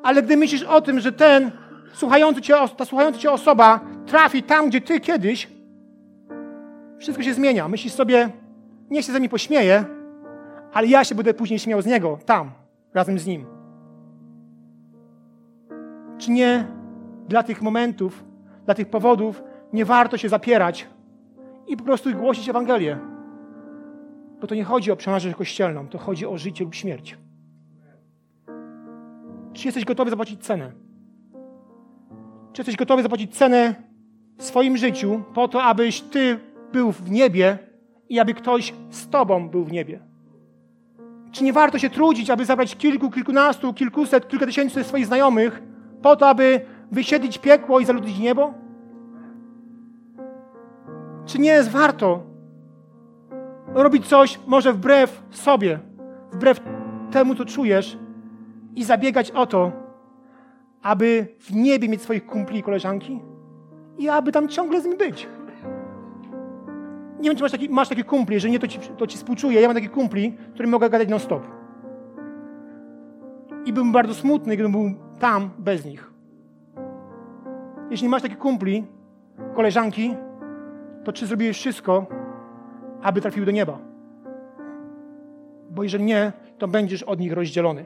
[0.04, 1.52] ale gdy myślisz o tym, że ten
[1.94, 5.48] słuchający cię, ta słuchająca cię osoba trafi tam, gdzie ty kiedyś,
[7.00, 7.68] wszystko się zmienia.
[7.68, 8.30] Myślisz sobie,
[8.90, 9.86] niech się ze mnie pośmieje,
[10.74, 12.52] ale ja się będę później śmiał z niego, tam,
[12.94, 13.61] razem z nim.
[16.22, 16.68] Czy nie
[17.28, 18.24] dla tych momentów,
[18.66, 19.44] dla tych powodów
[19.74, 20.88] nie warto się zapierać
[21.68, 22.98] i po prostu głosić Ewangelię?
[24.42, 27.18] Bo to nie chodzi o przynależność kościelną, to chodzi o życie lub śmierć.
[29.54, 30.72] Czy jesteś gotowy zapłacić cenę?
[32.54, 33.76] Czy jesteś gotowy zapłacić cenę
[34.38, 36.40] w swoim życiu po to, abyś ty
[36.74, 37.58] był w niebie
[38.10, 40.00] i aby ktoś z tobą był w niebie?
[41.32, 45.71] Czy nie warto się trudzić, aby zabrać kilku, kilkunastu, kilkuset, kilka tysięcy swoich znajomych
[46.02, 48.54] po to, aby wysiedlić piekło i zaludnić niebo?
[51.26, 52.24] Czy nie jest warto
[53.74, 55.80] robić coś może wbrew sobie,
[56.32, 56.62] wbrew
[57.12, 57.98] temu, co czujesz
[58.76, 59.72] i zabiegać o to,
[60.82, 63.22] aby w niebie mieć swoich kumpli i koleżanki
[63.98, 65.28] i aby tam ciągle z nim być?
[67.20, 69.62] Nie wiem, czy masz taki, masz taki kumpli, jeżeli nie, to ci, to ci współczuję.
[69.62, 71.44] Ja mam taki kumpli, którym mogę gadać non-stop.
[73.66, 74.92] I byłbym bardzo smutny, gdybym był
[75.22, 76.12] tam bez nich.
[77.90, 78.86] Jeśli masz takie kumpli,
[79.56, 80.16] koleżanki,
[81.04, 82.06] to czy zrobiłeś wszystko,
[83.02, 83.78] aby trafiły do nieba?
[85.70, 87.86] Bo jeżeli nie, to będziesz od nich rozdzielony.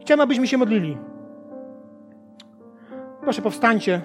[0.00, 0.98] Chciałem, abyśmy się modlili.
[3.20, 4.00] Proszę, powstańcie.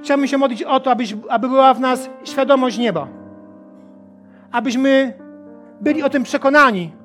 [0.00, 3.08] Chciałbym się modlić o to, abyś, aby była w nas świadomość nieba.
[4.52, 5.12] Abyśmy
[5.80, 6.99] byli o tym przekonani,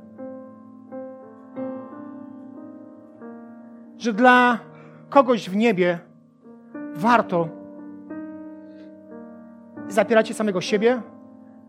[4.06, 4.60] że dla
[5.10, 6.00] kogoś w niebie
[6.96, 7.50] warto
[9.88, 11.02] zapierać się samego siebie,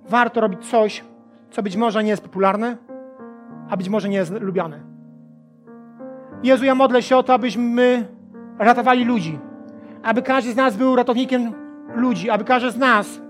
[0.09, 1.05] warto robić coś,
[1.51, 2.77] co być może nie jest popularne,
[3.71, 4.81] a być może nie jest lubiane.
[6.43, 8.09] Jezu, ja modlę się o to, abyśmy
[8.59, 9.39] ratowali ludzi,
[10.03, 11.53] aby każdy z nas był ratownikiem
[11.95, 13.21] ludzi, aby każdy z nas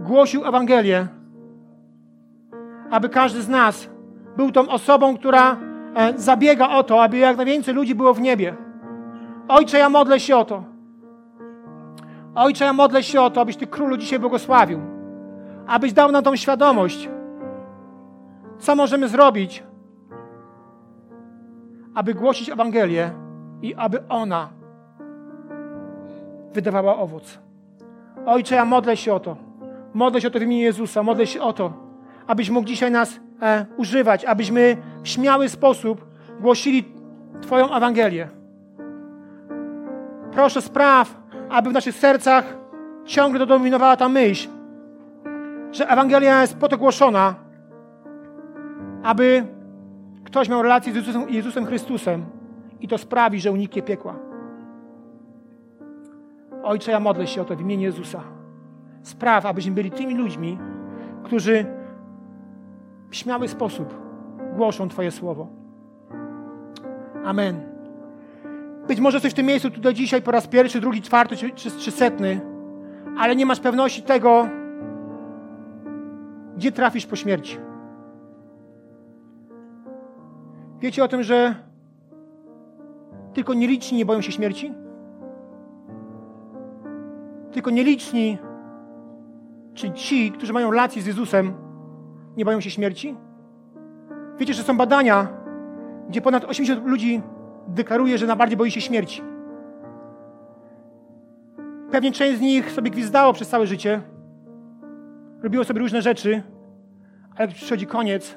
[0.00, 1.06] głosił Ewangelię,
[2.90, 3.88] aby każdy z nas
[4.36, 5.73] był tą osobą, która
[6.16, 8.56] zabiega o to, aby jak najwięcej ludzi było w niebie.
[9.48, 10.64] Ojcze, ja modlę się o to.
[12.34, 14.80] Ojcze, ja modlę się o to, abyś Ty Królu dzisiaj błogosławił.
[15.66, 17.08] Abyś dał nam tą świadomość,
[18.58, 19.62] co możemy zrobić,
[21.94, 23.10] aby głosić Ewangelię
[23.62, 24.48] i aby ona
[26.52, 27.38] wydawała owoc.
[28.26, 29.36] Ojcze, ja modlę się o to.
[29.94, 31.02] Modlę się o to w imieniu Jezusa.
[31.02, 31.72] Modlę się o to,
[32.26, 36.06] abyś mógł dzisiaj nas e, używać, abyśmy w śmiały sposób
[36.40, 36.84] głosili
[37.42, 38.28] Twoją Ewangelię.
[40.32, 42.56] Proszę, spraw, aby w naszych sercach
[43.04, 44.48] ciągle dodominowała ta myśl,
[45.72, 47.34] że Ewangelia jest po to głoszona,
[49.02, 49.44] aby
[50.24, 52.24] ktoś miał relację z Jezusem, Jezusem Chrystusem
[52.80, 54.14] i to sprawi, że uniknie piekła.
[56.62, 58.20] Ojcze, ja modlę się o to w imieniu Jezusa.
[59.02, 60.58] Spraw, abyśmy byli tymi ludźmi,
[61.24, 61.66] którzy
[63.10, 63.94] w śmiały sposób
[64.56, 65.48] głoszą Twoje słowo.
[67.24, 67.60] Amen.
[68.88, 71.70] Być może jesteś w tym miejscu tutaj dzisiaj po raz pierwszy, drugi, czwarty czy, czy,
[71.70, 72.40] czy setny,
[73.18, 74.48] ale nie masz pewności tego,
[76.56, 77.58] gdzie trafisz po śmierci.
[80.80, 81.54] Wiecie o tym, że
[83.34, 84.72] tylko nieliczni nie boją się śmierci?
[87.52, 88.38] Tylko nieliczni,
[89.74, 91.54] czyli ci, którzy mają relację z Jezusem,
[92.36, 93.16] nie boją się śmierci?
[94.38, 95.28] Wiecie, że są badania,
[96.08, 97.22] gdzie ponad 80 ludzi
[97.68, 99.22] deklaruje, że najbardziej boi się śmierci.
[101.90, 104.02] Pewnie część z nich sobie gwizdało przez całe życie,
[105.42, 106.42] robiło sobie różne rzeczy,
[107.36, 108.36] ale jak przychodzi koniec,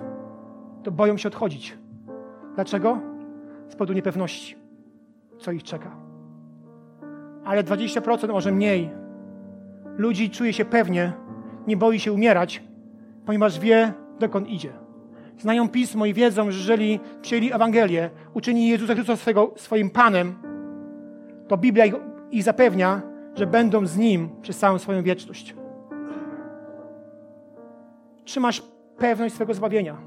[0.84, 1.78] to boją się odchodzić.
[2.56, 3.00] Dlaczego?
[3.70, 4.56] Z powodu niepewności,
[5.40, 5.92] co ich czeka.
[7.46, 8.90] Ale 20%, może mniej,
[9.98, 11.14] ludzi czuje się pewnie,
[11.68, 12.64] nie boi się umierać,
[13.28, 14.74] ponieważ wie, dokąd idzie.
[15.38, 20.36] Znają Pismo i wiedzą, że jeżeli przyjęli Ewangelię, uczyni Jezusa Chrystusa swego, swoim Panem,
[21.48, 21.94] to Biblia ich,
[22.32, 23.02] ich zapewnia,
[23.36, 25.56] że będą z Nim przez całą swoją wieczność.
[28.26, 28.64] Czy masz
[28.98, 29.98] pewność swego zbawienia?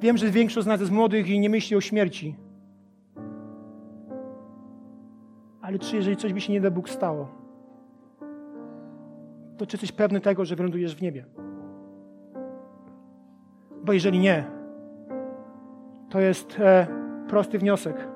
[0.00, 2.36] Wiem, że większość z nas jest młodych i nie myśli o śmierci.
[5.60, 7.45] Ale czy jeżeli coś by się nie da Bóg stało,
[9.56, 11.24] to czy jesteś pewny tego, że wylądujesz w niebie?
[13.84, 14.44] Bo jeżeli nie,
[16.10, 16.86] to jest e,
[17.28, 18.08] prosty wniosek.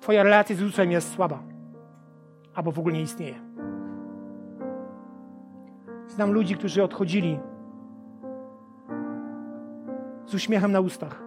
[0.00, 1.42] Twoja relacja z Jezusem jest słaba.
[2.54, 3.34] Albo w ogóle nie istnieje.
[6.08, 7.38] Znam ludzi, którzy odchodzili
[10.26, 11.22] z uśmiechem na ustach.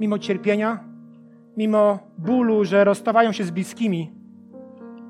[0.00, 0.84] Mimo cierpienia,
[1.56, 4.12] mimo bólu, że rozstawają się z bliskimi,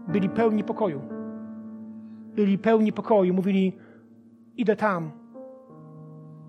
[0.09, 1.14] byli pełni pokoju.
[2.35, 3.35] Byli pełni pokoju.
[3.35, 3.73] Mówili,
[4.57, 5.11] idę tam,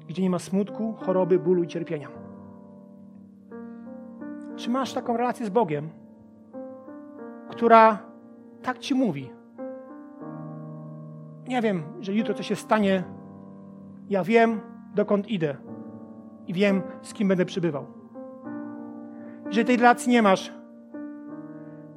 [0.08, 2.08] gdzie nie ma smutku, choroby, bólu i cierpienia.
[4.56, 5.90] Czy masz taką relację z Bogiem,
[7.50, 8.00] która
[8.62, 9.30] tak ci mówi?
[11.48, 13.04] Nie wiem, że jutro coś się stanie.
[14.10, 14.62] Ja wiem,
[14.96, 15.56] dokąd idę
[16.48, 17.86] i wiem, z kim będę przybywał.
[19.48, 20.54] Jeżeli tej relacji nie masz,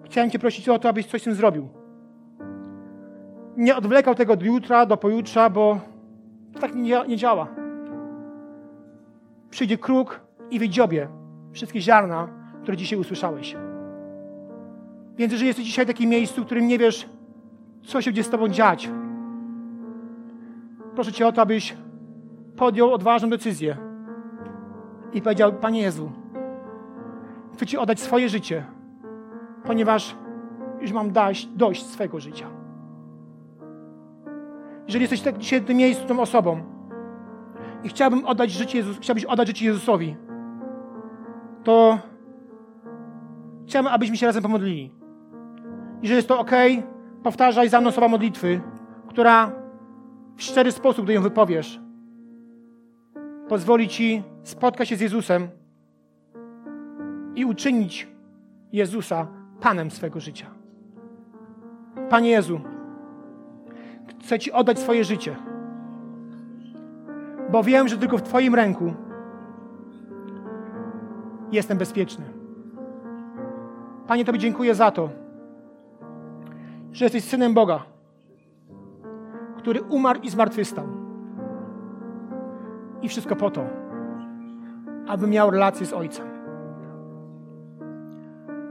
[0.04, 1.77] chciałem Cię prosić o to, abyś coś z tym zrobił.
[3.58, 5.80] Nie odwlekał tego do jutra, do pojutrza, bo
[6.60, 7.46] tak nie, nie działa.
[9.50, 11.08] Przyjdzie kruk i wydziobie
[11.52, 12.28] wszystkie ziarna,
[12.62, 13.56] które dzisiaj usłyszałeś.
[15.16, 17.08] Więc jeżeli jesteś dzisiaj w takim miejscu, w którym nie wiesz,
[17.82, 18.90] co się będzie z Tobą dziać,
[20.94, 21.76] proszę Cię o to, abyś
[22.56, 23.76] podjął odważną decyzję
[25.12, 26.12] i powiedział: Panie Jezu,
[27.52, 28.64] chcę Ci oddać swoje życie,
[29.64, 30.16] ponieważ
[30.80, 32.57] już mam dać, dość swego życia.
[34.88, 36.60] Jeżeli jesteś tak dzisiaj w tym miejscu tą osobą
[37.84, 40.16] i chciałbym oddać życie Jezus, chciałbyś oddać życie Jezusowi,
[41.64, 41.98] to
[43.66, 44.90] chciałbym, abyśmy się razem pomodlili.
[46.02, 46.50] Jeżeli jest to ok,
[47.22, 48.60] powtarzaj za mną słowa modlitwy,
[49.08, 49.52] która
[50.36, 51.80] w szczery sposób, gdy ją wypowiesz,
[53.48, 55.48] pozwoli Ci spotkać się z Jezusem
[57.34, 58.08] i uczynić
[58.72, 59.26] Jezusa
[59.60, 60.46] Panem swego życia.
[62.10, 62.60] Panie Jezu,
[64.20, 65.36] chcę Ci oddać swoje życie,
[67.50, 68.94] bo wiem, że tylko w Twoim ręku
[71.52, 72.24] jestem bezpieczny.
[74.06, 75.08] Panie, Tobie dziękuję za to,
[76.92, 77.82] że jesteś synem Boga,
[79.56, 80.84] który umarł i zmartwychwstał.
[83.02, 83.66] I wszystko po to,
[85.08, 86.26] aby miał relację z Ojcem.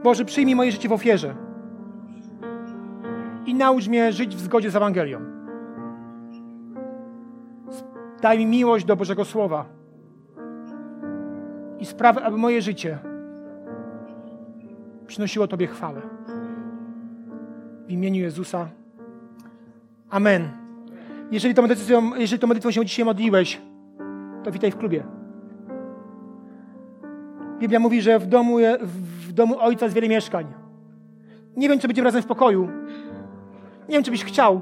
[0.04, 1.47] Boże, przyjmij moje życie w ofierze
[3.48, 5.20] i naucz mnie żyć w zgodzie z Ewangelią.
[8.22, 9.66] Daj mi miłość do Bożego Słowa
[11.80, 12.98] i sprawy, aby moje życie
[15.08, 16.02] przynosiło Tobie chwałę.
[17.88, 18.68] W imieniu Jezusa.
[20.10, 20.50] Amen.
[21.32, 23.62] Jeżeli tą, decyzją, jeżeli tą modlitwą się dzisiaj modliłeś,
[24.43, 25.04] to witaj w klubie.
[27.60, 28.58] Biblia mówi, że w domu,
[29.28, 30.45] w domu Ojca jest wiele mieszkań.
[31.58, 32.70] Nie wiem, czy będziemy razem w pokoju.
[33.90, 34.62] Nie wiem, czy byś chciał.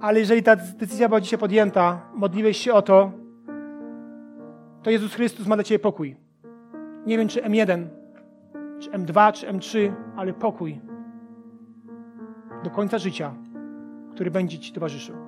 [0.00, 3.12] Ale jeżeli ta decyzja była dzisiaj podjęta, modliłeś się o to,
[4.82, 6.16] to Jezus Chrystus ma dla Ciebie pokój.
[7.06, 7.86] Nie wiem, czy M1,
[8.78, 10.80] czy M2, czy M3, ale pokój
[12.64, 13.34] do końca życia,
[14.14, 15.27] który będzie Ci towarzyszył.